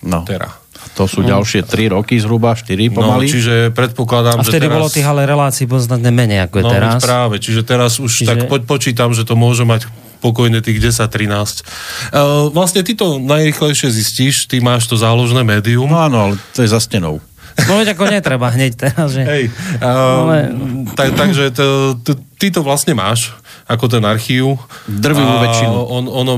No. 0.00 0.24
tera. 0.24 0.48
To 0.96 1.04
sú 1.04 1.20
ďalšie 1.20 1.60
3 1.62 1.92
roky 1.92 2.16
zhruba, 2.16 2.56
4 2.56 2.88
No, 2.88 3.04
pomaly. 3.04 3.28
čiže 3.28 3.68
predpokladám, 3.70 4.40
A 4.40 4.42
vtedy 4.42 4.64
že 4.64 4.66
teraz... 4.66 4.76
bolo 4.80 4.88
tých 4.88 5.04
ale 5.04 5.22
relácií 5.22 5.68
podstatne 5.68 6.08
menej 6.08 6.48
ako 6.48 6.56
je 6.56 6.64
No, 6.64 6.70
teraz. 6.70 6.92
veď 6.94 7.04
práve, 7.04 7.36
čiže 7.36 7.60
teraz 7.62 7.92
už 7.96 8.08
Čiže- 8.10 8.26
tak 8.26 8.38
po, 8.48 8.56
počítam, 8.66 9.12
že 9.12 9.22
to 9.22 9.36
môže 9.36 9.62
mať 9.62 9.92
pokojne 10.20 10.60
tých 10.60 10.80
10-13. 10.80 11.64
Uh, 12.12 12.48
vlastne 12.50 12.80
ty 12.80 12.92
to 12.92 13.16
najrychlejšie 13.18 13.88
zistíš, 13.88 14.44
ty 14.46 14.56
máš 14.58 14.84
to 14.84 14.92
záložné 14.94 15.40
médium. 15.42 15.84
No 15.86 15.96
áno, 15.98 16.16
ale 16.18 16.34
to 16.52 16.60
je 16.60 16.68
za 16.68 16.76
stenou. 16.76 17.20
No 17.68 17.80
veď 17.80 17.98
ako 17.98 18.04
netreba 18.08 18.48
hneď 18.54 18.72
teraz, 18.76 19.12
že... 19.12 19.22
Hej, 19.26 19.44
uh, 19.80 20.24
Ale- 20.24 20.48
tak, 20.94 21.12
takže 21.18 21.50
to, 21.52 21.96
to, 22.00 22.12
ty 22.40 22.48
to 22.48 22.64
vlastne 22.64 22.96
máš, 22.96 23.34
ako 23.68 23.86
ten 23.90 24.02
archív. 24.06 24.56
Drvivú 24.88 25.34
väčšinu. 25.44 25.76
On, 25.86 26.04
ono, 26.08 26.32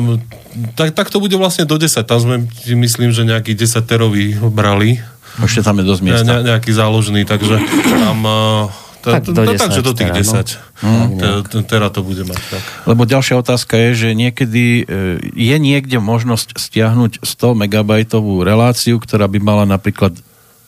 tak, 0.76 0.92
tak 0.92 1.08
to 1.08 1.20
bude 1.22 1.34
vlastne 1.38 1.64
do 1.64 1.76
10. 1.80 2.02
Tam 2.04 2.18
sme, 2.20 2.36
si 2.52 2.76
myslím, 2.76 3.14
že 3.14 3.24
nejaký 3.24 3.56
10 3.56 3.82
terový 3.84 4.36
brali. 4.52 5.00
Ešte 5.40 5.64
tam 5.64 5.80
je 5.80 5.84
dosť 5.88 6.02
miesta. 6.04 6.28
Ne, 6.28 6.52
nejaký 6.52 6.72
záložný, 6.76 7.24
takže 7.24 7.56
tam... 7.88 8.18
Uh, 8.20 8.68
Tak 9.02 9.26
do 9.26 9.42
10 9.42 9.58
takže 9.58 9.82
do 9.82 9.92
tých 9.96 10.12
teda, 10.14 10.46
10. 10.46 10.84
No. 10.86 11.42
Te- 11.42 11.66
Teraz 11.66 11.90
to 11.90 12.06
bude 12.06 12.22
mať 12.22 12.38
tak. 12.38 12.62
Lebo 12.86 13.02
ďalšia 13.02 13.40
otázka 13.40 13.74
je, 13.74 13.90
že 13.98 14.08
niekedy 14.14 14.64
e, 14.82 15.18
je 15.34 15.56
niekde 15.58 15.98
možnosť 15.98 16.54
stiahnuť 16.54 17.22
100 17.22 17.62
megabajtovú 17.66 18.46
reláciu, 18.46 19.02
ktorá 19.02 19.26
by 19.26 19.38
mala 19.42 19.64
napríklad 19.66 20.14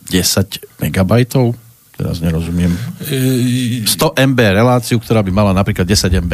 10 0.09 0.81
megabajtov? 0.81 1.55
Teraz 1.95 2.19
nerozumiem. 2.19 2.75
100 2.99 3.87
MB 4.35 4.39
reláciu, 4.51 4.99
ktorá 4.99 5.23
by 5.23 5.31
mala 5.31 5.51
napríklad 5.55 5.87
10 5.87 6.11
MB. 6.27 6.33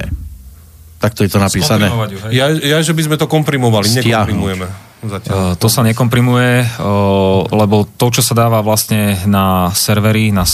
Takto 1.01 1.25
je 1.25 1.29
to 1.33 1.41
napísané. 1.41 1.89
Ja, 2.29 2.49
ja, 2.53 2.77
že 2.81 2.93
by 2.93 3.01
sme 3.09 3.15
to 3.17 3.25
komprimovali, 3.25 3.89
Stiahnuť. 3.89 4.37
nekomprimujeme. 4.37 4.67
Zatiaľ. 5.01 5.57
to 5.57 5.65
sa 5.65 5.81
nekomprimuje, 5.81 6.77
uh, 6.77 7.41
lebo 7.49 7.89
to, 7.97 8.13
čo 8.13 8.21
sa 8.21 8.37
dáva 8.37 8.61
vlastne 8.61 9.17
na 9.25 9.73
servery, 9.73 10.29
na 10.29 10.45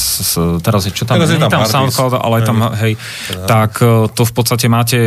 teraz 0.63 0.87
je 0.87 0.95
čo 0.95 1.03
tam, 1.03 1.19
Teraz 1.19 1.35
je 1.35 1.39
tam 1.43 1.51
tam. 1.51 1.67
SoundCloud, 1.67 2.15
ale 2.15 2.35
je 2.39 2.43
tam, 2.47 2.57
hej, 2.79 2.93
tak 3.43 3.83
uh, 3.83 4.07
to 4.07 4.23
v 4.23 4.31
podstate 4.31 4.71
máte 4.71 4.99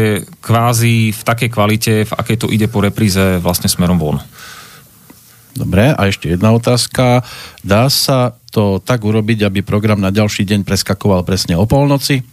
kvázi 0.45 1.17
v 1.17 1.23
takej 1.25 1.49
kvalite, 1.49 1.95
v 2.05 2.13
akej 2.13 2.37
to 2.37 2.47
ide 2.53 2.69
po 2.69 2.85
repríze 2.85 3.41
vlastne 3.41 3.73
smerom 3.73 3.97
von. 3.97 4.21
Dobre, 5.61 5.93
a 5.93 6.01
ešte 6.09 6.33
jedna 6.33 6.57
otázka. 6.57 7.21
Dá 7.61 7.93
sa 7.93 8.33
to 8.49 8.81
tak 8.81 9.05
urobiť, 9.05 9.45
aby 9.45 9.61
program 9.61 10.01
na 10.01 10.09
ďalší 10.09 10.49
deň 10.49 10.65
preskakoval 10.65 11.21
presne 11.29 11.61
o 11.61 11.69
polnoci? 11.69 12.25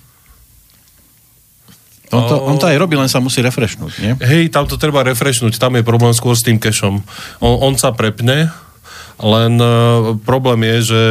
On 2.07 2.23
to, 2.23 2.39
on 2.39 2.55
to 2.55 2.71
aj 2.71 2.79
robí, 2.79 2.95
len 2.95 3.11
sa 3.11 3.19
musí 3.19 3.43
refreshnúť, 3.43 3.93
nie? 3.99 4.15
Hej, 4.23 4.55
tam 4.55 4.63
to 4.63 4.79
treba 4.79 5.03
refreshnúť, 5.03 5.59
tam 5.59 5.75
je 5.75 5.83
problém 5.83 6.15
skôr 6.15 6.39
s 6.39 6.45
tým 6.47 6.55
cachom. 6.55 7.03
On, 7.43 7.59
on 7.67 7.75
sa 7.75 7.91
prepne, 7.91 8.47
len 9.19 9.53
uh, 9.59 10.15
problém 10.23 10.63
je, 10.63 10.95
že 10.95 11.01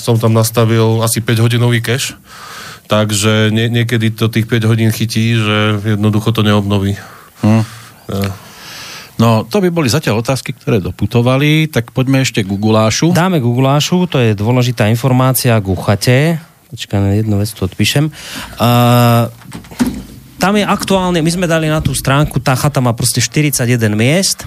som 0.00 0.16
tam 0.16 0.32
nastavil 0.32 1.04
asi 1.04 1.20
5 1.20 1.44
hodinový 1.44 1.84
cache, 1.84 2.16
takže 2.88 3.52
nie, 3.52 3.68
niekedy 3.68 4.16
to 4.16 4.32
tých 4.32 4.48
5 4.48 4.64
hodín 4.64 4.88
chytí, 4.96 5.36
že 5.36 5.84
jednoducho 5.84 6.32
to 6.32 6.40
neobnoví. 6.40 6.96
Hm. 7.44 7.60
Uh, 8.08 8.45
No, 9.16 9.48
to 9.48 9.64
by 9.64 9.72
boli 9.72 9.88
zatiaľ 9.88 10.20
otázky, 10.20 10.52
ktoré 10.52 10.76
doputovali, 10.76 11.72
tak 11.72 11.88
poďme 11.96 12.20
ešte 12.20 12.44
k 12.44 12.50
Gugulášu. 12.52 13.16
Dáme 13.16 13.40
Googleášu, 13.40 14.04
to 14.12 14.20
je 14.20 14.36
dôležitá 14.36 14.92
informácia 14.92 15.56
k 15.56 15.66
uchate. 15.72 16.16
Počkaj, 16.68 17.00
na 17.00 17.12
jednu 17.16 17.40
vec 17.40 17.48
tu 17.48 17.64
odpíšem. 17.64 18.12
Uh, 18.60 19.32
tam 20.36 20.52
je 20.52 20.68
aktuálne, 20.68 21.24
my 21.24 21.30
sme 21.32 21.48
dali 21.48 21.64
na 21.72 21.80
tú 21.80 21.96
stránku, 21.96 22.44
tá 22.44 22.52
chata 22.52 22.84
má 22.84 22.92
proste 22.92 23.24
41 23.24 23.64
miest. 23.96 24.44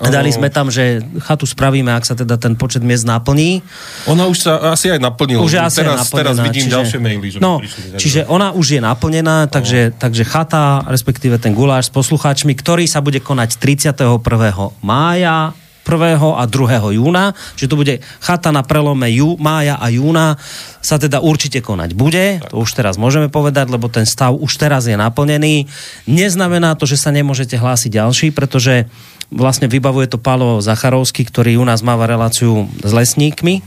Dali 0.00 0.32
sme 0.32 0.48
tam, 0.48 0.72
že 0.72 1.04
chatu 1.20 1.44
spravíme, 1.44 1.92
ak 1.92 2.08
sa 2.08 2.16
teda 2.16 2.40
ten 2.40 2.56
počet 2.56 2.80
miest 2.80 3.04
naplní. 3.04 3.60
ona 4.08 4.24
už 4.32 4.48
sa 4.48 4.72
asi 4.72 4.88
aj 4.88 4.96
naplnila. 4.96 5.44
Už 5.44 5.60
asi 5.60 5.84
teraz, 5.84 6.08
naplnená. 6.08 6.20
teraz 6.24 6.36
vidím 6.40 6.64
čiže, 6.64 6.74
ďalšie 6.80 6.98
maily. 7.04 7.28
Že 7.28 7.38
no, 7.44 7.52
prišli, 7.60 7.80
takže- 7.92 8.00
čiže 8.00 8.20
ona 8.24 8.48
už 8.56 8.66
je 8.76 8.80
naplnená, 8.80 9.36
takže, 9.52 9.92
takže 9.92 10.24
chata, 10.24 10.88
respektíve 10.88 11.36
ten 11.36 11.52
guláš 11.52 11.88
s 11.88 11.92
poslucháčmi, 11.92 12.56
ktorý 12.56 12.88
sa 12.88 13.04
bude 13.04 13.20
konať 13.20 13.60
31. 13.60 14.72
mája, 14.80 15.52
1. 15.90 16.22
a 16.22 16.44
2. 16.46 16.94
júna, 16.94 17.34
čiže 17.58 17.70
to 17.70 17.80
bude 17.80 17.94
chata 18.22 18.54
na 18.54 18.62
prelome 18.62 19.10
jú, 19.10 19.34
mája 19.42 19.74
a 19.76 19.90
júna 19.90 20.38
sa 20.80 20.96
teda 20.96 21.18
určite 21.18 21.58
konať 21.60 21.90
bude, 21.98 22.40
to 22.46 22.62
už 22.62 22.70
teraz 22.72 22.96
môžeme 22.96 23.26
povedať, 23.26 23.68
lebo 23.68 23.90
ten 23.90 24.06
stav 24.06 24.32
už 24.38 24.56
teraz 24.56 24.86
je 24.86 24.94
naplnený. 24.94 25.68
Neznamená 26.08 26.78
to, 26.78 26.88
že 26.88 26.96
sa 26.96 27.12
nemôžete 27.12 27.58
hlásiť 27.58 27.90
ďalší, 28.00 28.26
pretože 28.32 28.88
vlastne 29.30 29.70
vybavuje 29.70 30.10
to 30.10 30.18
Pálo 30.18 30.58
Zacharovský, 30.58 31.22
ktorý 31.22 31.62
u 31.62 31.64
nás 31.64 31.86
máva 31.86 32.10
reláciu 32.10 32.66
s 32.82 32.90
lesníkmi 32.90 33.62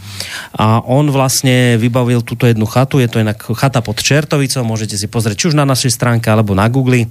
a 0.60 0.84
on 0.84 1.08
vlastne 1.08 1.80
vybavil 1.80 2.20
túto 2.20 2.46
jednu 2.46 2.68
chatu, 2.68 3.00
je 3.00 3.08
to 3.08 3.24
inak 3.24 3.40
chata 3.40 3.80
pod 3.80 4.04
Čertovicou, 4.04 4.68
môžete 4.68 5.00
si 5.00 5.08
pozrieť 5.08 5.40
či 5.40 5.48
už 5.52 5.56
na 5.56 5.64
našej 5.64 5.96
stránke 5.96 6.28
alebo 6.28 6.52
na 6.52 6.68
Google 6.68 7.08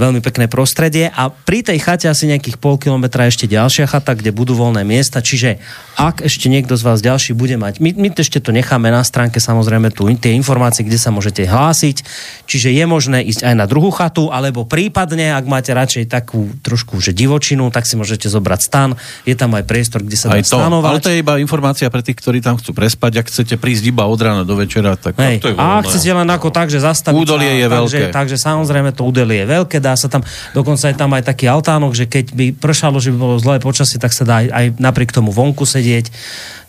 veľmi 0.00 0.24
pekné 0.24 0.48
prostredie 0.48 1.12
a 1.12 1.28
pri 1.28 1.60
tej 1.60 1.78
chate 1.84 2.08
asi 2.08 2.24
nejakých 2.24 2.56
pol 2.56 2.80
kilometra 2.80 3.28
ešte 3.28 3.44
ďalšia 3.44 3.84
chata, 3.84 4.16
kde 4.16 4.32
budú 4.32 4.56
voľné 4.56 4.80
miesta, 4.88 5.20
čiže 5.20 5.60
ak 6.00 6.24
ešte 6.24 6.48
niekto 6.48 6.72
z 6.72 6.82
vás 6.88 7.04
ďalší 7.04 7.36
bude 7.36 7.60
mať, 7.60 7.84
my, 7.84 7.92
my 7.92 8.08
ešte 8.16 8.40
to 8.40 8.56
necháme 8.56 8.88
na 8.88 9.04
stránke 9.04 9.36
samozrejme 9.36 9.92
tu 9.92 10.08
tie 10.16 10.32
informácie, 10.32 10.88
kde 10.88 10.96
sa 10.96 11.12
môžete 11.12 11.44
hlásiť, 11.44 12.00
čiže 12.48 12.72
je 12.72 12.84
možné 12.88 13.20
ísť 13.28 13.44
aj 13.44 13.54
na 13.54 13.68
druhú 13.68 13.92
chatu, 13.92 14.32
alebo 14.32 14.64
prípadne, 14.64 15.36
ak 15.36 15.44
máte 15.44 15.70
radšej 15.76 16.08
takú 16.08 16.48
trošku 16.64 17.02
že 17.04 17.12
divočinu, 17.12 17.68
tak 17.68 17.84
si 17.84 18.00
môžete 18.00 18.32
zobrať 18.32 18.60
stan, 18.64 18.90
je 19.28 19.36
tam 19.36 19.52
aj 19.52 19.64
priestor, 19.68 20.00
kde 20.00 20.16
sa 20.16 20.32
dá 20.32 20.40
Aj 20.40 20.44
to, 20.46 20.56
stanovať. 20.56 20.90
ale 20.90 21.00
to 21.04 21.10
je 21.12 21.18
iba 21.20 21.36
informácia 21.36 21.90
pre 21.92 22.00
tých, 22.00 22.16
ktorí 22.16 22.40
tam 22.40 22.56
chcú 22.56 22.72
prespať. 22.72 23.20
Ak 23.20 23.26
chcete 23.28 23.60
prísť 23.60 23.92
iba 23.92 24.08
od 24.08 24.20
rána 24.20 24.46
do 24.46 24.56
večera, 24.56 24.96
tak... 24.96 25.18
Hej, 25.20 25.42
to 25.42 25.52
je 25.52 25.54
a 25.58 25.80
ak 25.80 25.84
voľné. 25.84 25.90
chcete 25.90 26.10
len 26.16 26.28
ako 26.30 26.48
tak, 26.48 26.68
že 26.72 26.78
zastaviť 26.80 27.20
Údolie 27.20 27.50
sa, 27.50 27.56
je 27.56 27.66
takže, 27.66 27.76
veľké. 27.76 28.02
Takže 28.14 28.36
samozrejme 28.40 28.90
to 28.94 29.02
údolie 29.04 29.42
je 29.42 29.46
veľké, 29.48 29.76
dá 29.82 29.89
sa 29.94 30.10
tam, 30.10 30.26
dokonca 30.52 30.90
je 30.90 30.96
tam 30.98 31.10
aj 31.14 31.24
taký 31.26 31.46
altánok, 31.46 31.94
že 31.94 32.10
keď 32.10 32.34
by 32.34 32.46
pršalo, 32.58 32.98
že 32.98 33.14
by 33.14 33.18
bolo 33.18 33.42
zlé 33.42 33.62
počasie, 33.62 34.02
tak 34.02 34.14
sa 34.14 34.26
dá 34.26 34.42
aj, 34.42 34.46
aj 34.50 34.66
napriek 34.78 35.14
tomu 35.14 35.30
vonku 35.30 35.62
sedieť. 35.62 36.10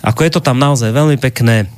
Ako 0.01 0.25
je 0.25 0.31
to 0.33 0.41
tam 0.41 0.57
naozaj 0.57 0.93
veľmi 0.93 1.17
pekné. 1.21 1.69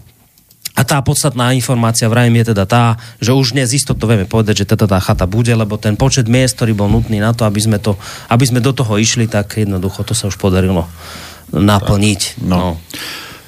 A 0.73 0.82
tá 0.82 0.97
podstatná 1.06 1.53
informácia 1.53 2.10
vrajím 2.10 2.41
je 2.41 2.49
teda 2.49 2.65
tá, 2.65 2.97
že 3.21 3.29
už 3.29 3.53
dnes 3.53 3.69
isto 3.77 3.93
to 3.93 4.10
vieme 4.10 4.25
povedať, 4.25 4.65
že 4.65 4.69
teda 4.73 4.89
tá 4.89 4.97
chata 4.97 5.29
bude, 5.29 5.53
lebo 5.53 5.77
ten 5.77 5.93
počet 5.93 6.25
miest, 6.25 6.58
ktorý 6.58 6.73
bol 6.73 6.89
nutný 6.89 7.21
na 7.21 7.29
to, 7.29 7.45
aby 7.45 7.62
sme, 7.62 7.77
to, 7.77 7.93
aby 8.34 8.41
sme 8.41 8.58
do 8.58 8.73
toho 8.73 8.97
išli, 8.97 9.29
tak 9.29 9.53
jednoducho 9.62 10.01
to 10.01 10.17
sa 10.17 10.25
už 10.25 10.41
podarilo 10.41 10.89
naplniť. 11.53 12.41
No. 12.41 12.82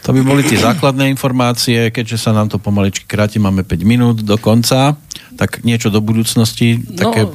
To 0.06 0.14
by 0.14 0.22
boli 0.22 0.46
tie 0.46 0.62
základné 0.62 1.10
informácie, 1.10 1.90
keďže 1.90 2.30
sa 2.30 2.32
nám 2.32 2.54
to 2.54 2.62
pomaličky 2.62 3.10
kráti, 3.10 3.42
máme 3.42 3.66
5 3.66 3.82
minút 3.82 4.22
do 4.22 4.38
konca, 4.38 4.94
tak 5.34 5.66
niečo 5.66 5.90
do 5.90 6.06
budúcnosti, 6.06 6.78
také 6.94 7.26
No, 7.26 7.34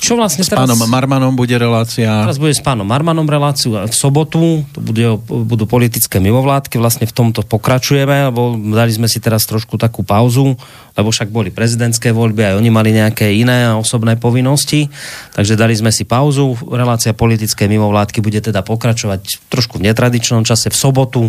čo 0.00 0.16
vlastne 0.16 0.40
s 0.40 0.48
pánom 0.48 0.80
Marmanom 0.88 1.36
bude 1.36 1.52
relácia. 1.60 2.08
Teraz 2.08 2.40
bude 2.40 2.56
s 2.56 2.64
pánom 2.64 2.88
Marmanom 2.88 3.28
reláciu 3.28 3.76
v 3.76 3.92
sobotu, 3.92 4.64
to 4.72 4.80
bude, 4.80 5.04
budú 5.28 5.68
politické 5.68 6.16
mimovládky, 6.16 6.80
vlastne 6.80 7.04
v 7.04 7.12
tomto 7.12 7.44
pokračujeme, 7.44 8.32
lebo 8.32 8.56
dali 8.56 8.96
sme 8.96 9.12
si 9.12 9.20
teraz 9.20 9.44
trošku 9.44 9.76
takú 9.76 10.00
pauzu, 10.00 10.56
lebo 10.96 11.12
však 11.12 11.28
boli 11.28 11.52
prezidentské 11.52 12.16
voľby, 12.16 12.48
aj 12.48 12.54
oni 12.56 12.70
mali 12.72 12.96
nejaké 12.96 13.28
iné 13.28 13.76
osobné 13.76 14.16
povinnosti, 14.16 14.88
takže 15.36 15.60
dali 15.60 15.76
sme 15.76 15.92
si 15.92 16.08
pauzu, 16.08 16.56
relácia 16.72 17.12
politické 17.12 17.68
mimovládky 17.68 18.24
bude 18.24 18.40
teda 18.40 18.64
pokračovať 18.64 19.52
trošku 19.52 19.84
v 19.84 19.92
netradičnom 19.92 20.48
čase 20.48 20.72
v 20.72 20.80
sobotu 20.80 21.22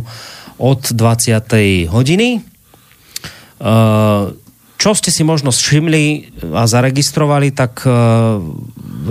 od 0.56 0.82
20. 0.96 1.92
hodiny. 1.92 2.40
Uh, 3.62 4.34
čo 4.82 4.98
ste 4.98 5.14
si 5.14 5.22
možno 5.22 5.54
všimli 5.54 6.34
a 6.58 6.66
zaregistrovali, 6.66 7.54
tak 7.54 7.86
uh, 7.86 8.42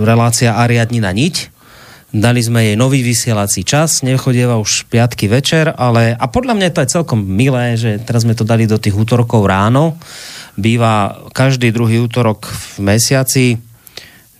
relácia 0.03 0.59
Ariadnina 0.59 1.15
niť. 1.15 1.63
Dali 2.11 2.43
sme 2.43 2.67
jej 2.67 2.75
nový 2.75 2.99
vysielací 3.07 3.63
čas, 3.63 4.03
nechodieva 4.03 4.59
už 4.59 4.91
piatky 4.91 5.31
večer, 5.31 5.71
ale 5.71 6.11
a 6.11 6.27
podľa 6.27 6.59
mňa 6.59 6.75
to 6.75 6.83
je 6.83 6.93
celkom 6.99 7.23
milé, 7.23 7.79
že 7.79 8.03
teraz 8.03 8.27
sme 8.27 8.35
to 8.35 8.43
dali 8.43 8.67
do 8.67 8.75
tých 8.75 8.91
útorkov 8.91 9.47
ráno, 9.47 9.95
býva 10.59 11.23
každý 11.31 11.71
druhý 11.71 12.03
útorok 12.03 12.51
v 12.51 12.91
mesiaci. 12.91 13.55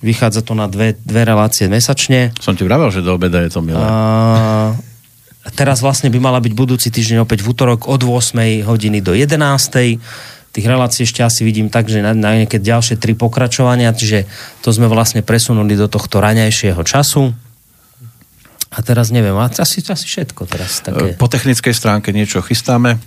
Vychádza 0.03 0.43
to 0.43 0.51
na 0.51 0.67
dve, 0.67 0.99
dve 0.99 1.23
relácie 1.23 1.71
mesačne. 1.71 2.35
Som 2.43 2.59
ti 2.59 2.67
vravel, 2.67 2.91
že 2.91 2.99
do 2.99 3.15
obeda 3.15 3.39
je 3.39 3.55
to 3.55 3.63
milé. 3.63 3.79
A 3.79 5.47
teraz 5.55 5.79
vlastne 5.79 6.11
by 6.11 6.19
mala 6.19 6.43
byť 6.43 6.51
budúci 6.51 6.91
týždeň 6.91 7.23
opäť 7.23 7.39
v 7.39 7.55
útorok 7.55 7.87
od 7.87 8.03
8 8.03 8.67
hodiny 8.67 8.99
do 8.99 9.15
11. 9.15 9.39
Tých 10.51 10.67
relácií 10.67 11.07
ešte 11.07 11.23
asi 11.23 11.47
vidím 11.47 11.71
tak, 11.71 11.87
že 11.87 12.03
na, 12.03 12.11
na 12.11 12.43
nejaké 12.43 12.59
ďalšie 12.59 12.99
tri 12.99 13.15
pokračovania, 13.15 13.95
čiže 13.95 14.27
to 14.59 14.75
sme 14.75 14.91
vlastne 14.91 15.23
presunuli 15.23 15.79
do 15.79 15.87
tohto 15.87 16.19
raňajšieho 16.19 16.83
času. 16.83 17.31
A 18.71 18.77
teraz 18.83 19.11
neviem, 19.15 19.35
asi, 19.35 19.83
asi 19.83 20.05
všetko 20.07 20.47
teraz. 20.47 20.83
Také. 20.83 21.15
Po 21.15 21.31
technickej 21.31 21.71
stránke 21.71 22.11
niečo 22.11 22.43
chystáme? 22.43 22.99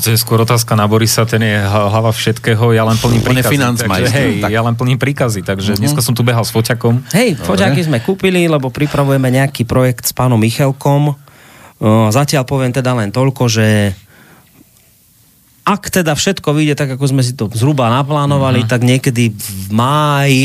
To 0.00 0.08
je 0.08 0.16
skôr 0.16 0.40
otázka 0.40 0.78
na 0.78 0.88
Borisa, 0.88 1.28
ten 1.28 1.42
je 1.44 1.60
hlava 1.60 2.14
všetkého, 2.14 2.72
ja 2.72 2.86
len 2.86 2.96
plním 2.96 3.20
príkazy. 3.20 3.84
takže, 3.84 4.06
hej, 4.16 4.32
tak. 4.40 4.50
ja 4.54 4.62
len 4.64 4.74
plním 4.78 4.96
príkazy, 4.96 5.40
takže 5.44 5.76
uh-huh. 5.76 5.80
dneska 5.82 6.00
som 6.00 6.14
tu 6.16 6.24
behal 6.24 6.46
s 6.46 6.54
foťakom. 6.54 7.04
Hej, 7.12 7.36
foťaky 7.42 7.84
sme 7.84 7.98
kúpili, 8.00 8.48
lebo 8.48 8.72
pripravujeme 8.72 9.28
nejaký 9.28 9.68
projekt 9.68 10.08
s 10.08 10.16
pánom 10.16 10.40
Michelkom. 10.40 11.18
Zatiaľ 12.14 12.46
poviem 12.46 12.72
teda 12.72 12.96
len 12.96 13.10
toľko, 13.10 13.50
že 13.50 13.92
ak 15.64 15.92
teda 15.92 16.16
všetko 16.16 16.56
vyjde 16.56 16.74
tak, 16.74 16.90
ako 16.96 17.04
sme 17.10 17.22
si 17.22 17.36
to 17.36 17.46
zhruba 17.52 17.92
naplánovali, 17.92 18.64
uh-huh. 18.64 18.72
tak 18.72 18.82
niekedy 18.82 19.30
v 19.30 19.68
máji 19.70 20.44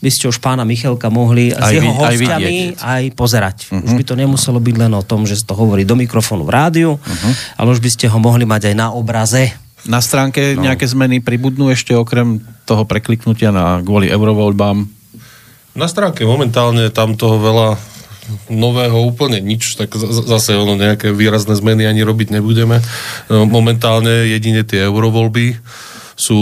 by 0.00 0.08
ste 0.08 0.32
už 0.32 0.40
pána 0.40 0.64
Michelka 0.64 1.12
mohli 1.12 1.52
Aj 1.52 1.68
s 1.68 1.76
jeho 1.76 1.92
vy- 1.92 2.00
aj 2.00 2.14
hostiami 2.16 2.56
aj, 2.80 3.02
vidieť. 3.04 3.16
pozerať. 3.16 3.56
Uh-huh. 3.68 3.84
Už 3.84 3.92
by 4.00 4.04
to 4.08 4.14
nemuselo 4.16 4.56
byť 4.56 4.76
len 4.80 4.92
o 4.96 5.04
tom, 5.04 5.28
že 5.28 5.36
to 5.44 5.52
hovorí 5.52 5.84
do 5.84 5.92
mikrofónu 5.92 6.48
v 6.48 6.52
rádiu, 6.56 6.90
uh-huh. 6.96 7.32
ale 7.60 7.68
už 7.76 7.84
by 7.84 7.90
ste 7.92 8.08
ho 8.08 8.16
mohli 8.16 8.48
mať 8.48 8.72
aj 8.72 8.74
na 8.74 8.88
obraze. 8.96 9.52
Na 9.84 10.00
stránke 10.00 10.56
no. 10.56 10.64
nejaké 10.64 10.88
zmeny 10.88 11.20
pribudnú 11.24 11.72
ešte 11.72 11.96
okrem 11.96 12.40
toho 12.68 12.84
prekliknutia 12.84 13.52
na 13.52 13.80
kvôli 13.80 14.08
eurovoľbám? 14.12 14.88
Na 15.76 15.86
stránke 15.86 16.26
momentálne 16.26 16.90
tam 16.92 17.16
toho 17.16 17.40
veľa 17.40 17.68
nového 18.48 19.00
úplne 19.02 19.38
nič, 19.40 19.76
tak 19.76 19.94
zase 20.26 20.56
ono 20.56 20.74
nejaké 20.76 21.10
výrazné 21.14 21.54
zmeny 21.56 21.86
ani 21.86 22.02
robiť 22.04 22.34
nebudeme. 22.34 22.82
No, 23.28 23.44
Momentálne 23.46 24.28
jedine 24.30 24.62
tie 24.62 24.86
eurovoľby 24.86 25.58
sú 26.20 26.40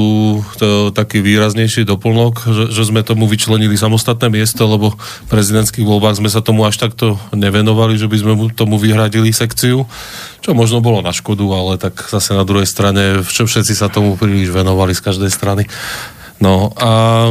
to 0.59 0.91
taký 0.91 1.23
výraznejší 1.23 1.87
doplnok, 1.87 2.35
že, 2.51 2.65
že 2.75 2.83
sme 2.91 3.07
tomu 3.07 3.31
vyčlenili 3.31 3.79
samostatné 3.79 4.27
miesto, 4.27 4.67
lebo 4.67 4.99
v 4.99 5.27
prezidentských 5.31 5.87
voľbách 5.87 6.19
sme 6.19 6.27
sa 6.27 6.43
tomu 6.43 6.67
až 6.67 6.83
takto 6.83 7.15
nevenovali, 7.31 7.95
že 7.95 8.11
by 8.11 8.17
sme 8.19 8.33
mu 8.35 8.45
tomu 8.51 8.75
vyhradili 8.75 9.31
sekciu, 9.31 9.87
čo 10.43 10.51
možno 10.51 10.83
bolo 10.83 10.99
na 10.99 11.15
škodu, 11.15 11.47
ale 11.55 11.79
tak 11.79 11.95
zase 12.11 12.35
na 12.35 12.43
druhej 12.43 12.67
strane 12.67 13.23
vš- 13.23 13.47
všetci 13.47 13.75
sa 13.79 13.87
tomu 13.87 14.19
príliš 14.19 14.51
venovali 14.51 14.99
z 14.99 15.05
každej 15.07 15.31
strany. 15.31 15.71
No 16.43 16.75
a 16.75 17.31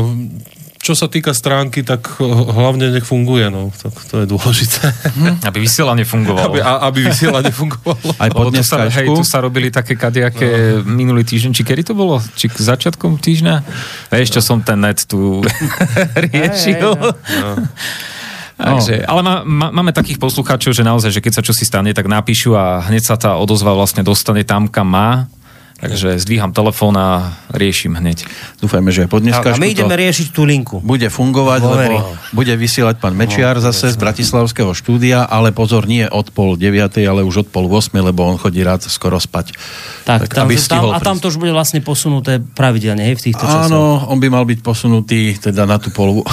čo 0.87 0.95
sa 0.95 1.11
týka 1.11 1.35
stránky, 1.35 1.83
tak 1.83 2.23
hlavne 2.23 2.95
nech 2.95 3.03
funguje, 3.03 3.51
no. 3.51 3.75
Tak 3.75 3.91
to 4.07 4.23
je 4.23 4.25
dôležité. 4.31 4.87
Aby 5.43 5.67
vysielanie 5.67 6.07
fungovalo. 6.07 6.47
Aby, 6.47 6.59
a, 6.63 6.87
aby 6.87 7.11
vysielanie 7.11 7.51
fungovalo. 7.51 8.15
Aj 8.15 8.31
pod 8.31 8.55
tu 8.55 8.63
sa, 8.63 8.87
hej, 8.87 9.11
tu 9.11 9.23
sa 9.27 9.43
robili 9.43 9.67
také 9.67 9.99
kadejaké 9.99 10.79
minulý 10.87 11.27
týždeň, 11.27 11.51
či 11.51 11.67
kedy 11.67 11.91
to 11.91 11.93
bolo? 11.93 12.23
Či 12.39 12.47
k 12.47 12.55
začiatkom 12.55 13.19
týždňa? 13.19 13.55
Vieš, 14.15 14.39
čo 14.39 14.41
som 14.41 14.63
ten 14.63 14.79
net 14.79 15.03
tu 15.03 15.43
riešil. 16.31 16.95
Takže, 18.57 19.05
ale 19.05 19.21
má, 19.21 19.35
má, 19.45 19.67
máme 19.69 19.91
takých 19.93 20.17
poslucháčov, 20.17 20.73
že 20.73 20.87
naozaj, 20.87 21.13
že 21.13 21.21
keď 21.21 21.33
sa 21.35 21.45
čosi 21.45 21.61
stane, 21.67 21.93
tak 21.93 22.09
napíšu 22.09 22.57
a 22.57 22.81
hneď 22.89 23.03
sa 23.05 23.15
tá 23.19 23.35
odozva 23.37 23.75
vlastne 23.75 24.01
dostane 24.01 24.41
tam, 24.47 24.65
kam 24.71 24.87
má. 24.89 25.29
Takže 25.77 26.17
zdvíham 26.17 26.49
telefón 26.57 26.97
a 26.97 27.37
riešim 27.53 27.93
hneď. 27.93 28.25
Dúfajme, 28.57 28.89
že 28.89 29.05
aj 29.05 29.09
po 29.13 29.21
A, 29.21 29.45
a 29.45 29.61
my 29.61 29.69
ideme 29.69 29.93
to 29.93 30.01
riešiť 30.01 30.27
tú 30.33 30.41
linku. 30.41 30.81
bude 30.81 31.05
fungovať, 31.05 31.59
Dôvery. 31.61 31.97
lebo 32.01 32.17
bude 32.33 32.53
vysielať 32.57 32.97
pán 32.97 33.13
Mečiar 33.13 33.61
zase 33.61 33.93
z 33.93 33.97
Bratislavského 34.01 34.73
štúdia, 34.73 35.29
ale 35.29 35.53
pozor, 35.53 35.85
nie 35.85 36.09
od 36.09 36.33
pol 36.33 36.57
deviatej, 36.57 37.05
ale 37.05 37.21
už 37.21 37.45
od 37.45 37.47
pol 37.53 37.69
8, 37.69 37.93
lebo 37.93 38.25
on 38.25 38.41
chodí 38.41 38.65
rád 38.65 38.89
skoro 38.89 39.21
spať. 39.21 39.53
Tak, 40.09 40.33
tam, 40.33 40.49
aby 40.49 40.57
tam, 40.57 40.89
a 40.89 40.97
tam 40.97 41.21
to 41.21 41.29
už 41.29 41.37
bude 41.37 41.53
vlastne 41.53 41.77
posunuté 41.85 42.41
pravidelne, 42.41 43.13
hej, 43.13 43.21
v 43.21 43.23
týchto 43.29 43.45
časoch. 43.45 43.69
Áno, 43.69 44.09
on 44.09 44.17
by 44.17 44.33
mal 44.33 44.49
byť 44.49 44.65
posunutý 44.65 45.37
teda 45.37 45.69
na 45.69 45.77
tú 45.77 45.93
polu, 45.93 46.25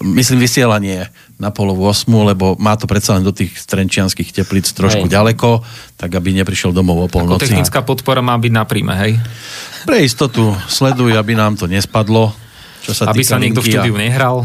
myslím 0.00 0.40
vysielanie 0.40 1.12
na 1.36 1.50
polu 1.50 1.76
8, 1.76 2.08
lebo 2.08 2.54
má 2.56 2.78
to 2.78 2.88
predsa 2.88 3.18
len 3.18 3.26
do 3.26 3.34
tých 3.34 3.52
trenčianských 3.66 4.32
teplíc 4.32 4.70
trošku 4.72 5.06
Hej. 5.06 5.12
ďaleko, 5.12 5.60
tak 5.98 6.10
aby 6.14 6.32
neprišiel 6.40 6.72
domov 6.72 7.04
o 7.04 7.08
Ako 7.10 7.14
polnoci. 7.20 7.50
technická 7.50 7.84
podpora 7.84 8.24
má 8.24 8.38
byť 8.38 8.52
na 8.54 8.64
príjme, 8.64 8.94
hej? 8.96 9.12
Pre 9.84 9.98
istotu 10.00 10.56
sleduj, 10.70 11.18
aby 11.18 11.36
nám 11.36 11.58
to 11.60 11.68
nespadlo. 11.68 12.32
Čo 12.84 12.92
sa 12.92 13.08
Aby 13.08 13.24
sa 13.24 13.40
niekto 13.40 13.64
v 13.64 13.72
štúdiu 13.72 13.96
nehral. 13.96 14.44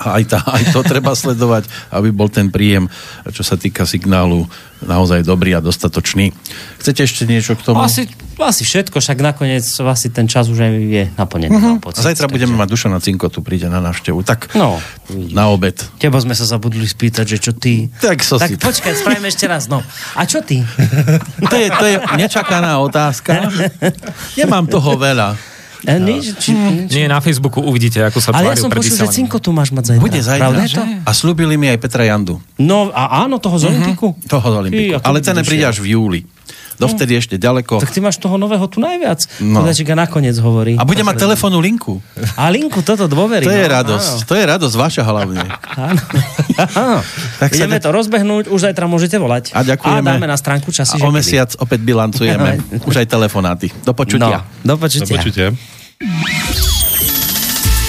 A 0.00 0.16
aj, 0.16 0.24
tá, 0.26 0.40
aj 0.40 0.72
to 0.72 0.80
treba 0.82 1.12
sledovať, 1.12 1.68
aby 1.92 2.08
bol 2.08 2.26
ten 2.26 2.48
príjem, 2.48 2.88
čo 3.28 3.44
sa 3.44 3.54
týka 3.54 3.84
signálu, 3.84 4.48
naozaj 4.80 5.20
dobrý 5.20 5.52
a 5.52 5.60
dostatočný. 5.60 6.32
Chcete 6.78 7.04
ešte 7.04 7.22
niečo 7.24 7.52
k 7.52 7.60
tomu? 7.62 7.78
Asi, 7.78 8.08
asi 8.34 8.64
všetko, 8.64 8.96
však 8.96 9.20
nakoniec 9.20 9.60
asi 9.60 10.08
ten 10.08 10.24
čas 10.24 10.48
už 10.48 10.56
aj 10.58 10.72
je 10.72 11.04
naplnený. 11.14 11.52
Pocit. 11.78 12.00
A 12.00 12.08
zajtra 12.08 12.24
Takže- 12.24 12.32
budeme 12.32 12.56
mať 12.56 12.68
Dušana 12.70 12.96
Cinkotu, 12.98 13.40
príde 13.40 13.68
na 13.68 13.76
návštevu. 13.78 14.24
Tak 14.24 14.56
No, 14.56 14.80
na 15.10 15.52
obed. 15.52 15.76
Teba 16.00 16.16
sme 16.16 16.32
sa 16.32 16.48
zabudli 16.48 16.82
spýtať, 16.82 17.26
že 17.26 17.38
čo 17.38 17.52
ty... 17.52 17.92
Tak 17.94 18.24
so 18.24 18.40
tak 18.40 18.48
si- 18.48 18.56
počkaj, 18.56 18.96
spravíme 18.96 19.28
ešte 19.28 19.44
raz, 19.44 19.68
no. 19.68 19.84
A 20.16 20.24
čo 20.24 20.40
ty? 20.40 20.64
To 21.42 21.54
je, 21.54 21.68
to 21.68 21.84
je 21.84 21.96
nečakaná 22.16 22.80
otázka. 22.80 23.52
Nemám 24.40 24.64
toho 24.64 24.96
veľa. 24.96 25.36
E, 25.80 25.96
nič, 25.96 26.36
či, 26.36 26.52
nič. 26.52 26.92
Nie, 26.92 27.08
na 27.08 27.24
Facebooku 27.24 27.64
uvidíte, 27.64 28.04
ako 28.04 28.18
sa 28.20 28.36
Ale 28.36 28.52
ja 28.52 28.60
som 28.60 28.68
počul, 28.68 28.92
že 28.92 29.08
cinko 29.08 29.40
tu 29.40 29.54
máš 29.56 29.72
mať 29.72 29.96
zajtra. 29.96 30.02
Bude 30.04 30.20
zajtra. 30.20 30.44
Pravda 30.44 30.62
to? 30.68 30.82
A 31.08 31.10
slúbili 31.16 31.56
mi 31.56 31.72
aj 31.72 31.78
Petra 31.80 32.04
Jandu. 32.04 32.36
No 32.60 32.92
a 32.92 33.24
áno, 33.24 33.40
toho 33.40 33.56
z 33.56 33.72
Olympiku? 33.72 34.12
Toho 34.28 34.44
z 34.44 34.56
Olympiku. 34.66 35.00
Ale 35.00 35.24
ten 35.24 35.40
príde 35.40 35.64
až 35.64 35.80
v 35.80 35.96
júli. 35.96 36.20
Dovtedy 36.80 37.12
ešte 37.20 37.36
ďaleko. 37.36 37.78
Tak 37.78 37.92
ty 37.92 38.00
máš 38.00 38.16
toho 38.16 38.40
nového 38.40 38.64
tu 38.66 38.80
najviac. 38.80 39.20
No. 39.44 39.60
No. 39.60 39.68
Podačík 39.68 39.92
a 39.92 39.96
nakoniec 39.98 40.36
hovorí. 40.40 40.80
A 40.80 40.88
bude 40.88 41.04
mať 41.04 41.20
telefónnu 41.20 41.60
linku. 41.60 42.00
A 42.40 42.48
linku, 42.48 42.80
toto 42.80 43.04
dôvery. 43.04 43.44
To 43.44 43.52
je 43.52 43.68
no, 43.68 43.74
radosť. 43.76 44.24
To 44.24 44.34
je 44.38 44.44
radosť 44.48 44.74
vaša 44.78 45.02
hlavne. 45.04 45.44
Áno. 45.90 46.02
áno. 46.80 46.98
Tak 47.36 47.52
Ideme 47.52 47.76
de- 47.76 47.84
to 47.84 47.90
rozbehnúť, 47.92 48.44
už 48.48 48.60
zajtra 48.70 48.88
môžete 48.88 49.20
volať. 49.20 49.52
A 49.52 49.60
ďakujeme. 49.60 50.00
A 50.00 50.16
dáme 50.16 50.26
na 50.28 50.36
stránku 50.40 50.72
časy, 50.72 50.96
A 50.96 51.04
o 51.04 51.12
mesiac 51.12 51.52
opäť 51.60 51.84
bilancujeme. 51.84 52.80
Už 52.88 53.04
aj 53.04 53.06
telefonáty. 53.08 53.68
Do 53.84 53.92
počutia. 53.92 54.44
No, 54.64 54.76
do 54.76 54.80
počutia. 54.80 55.20
Počujte. 55.20 55.44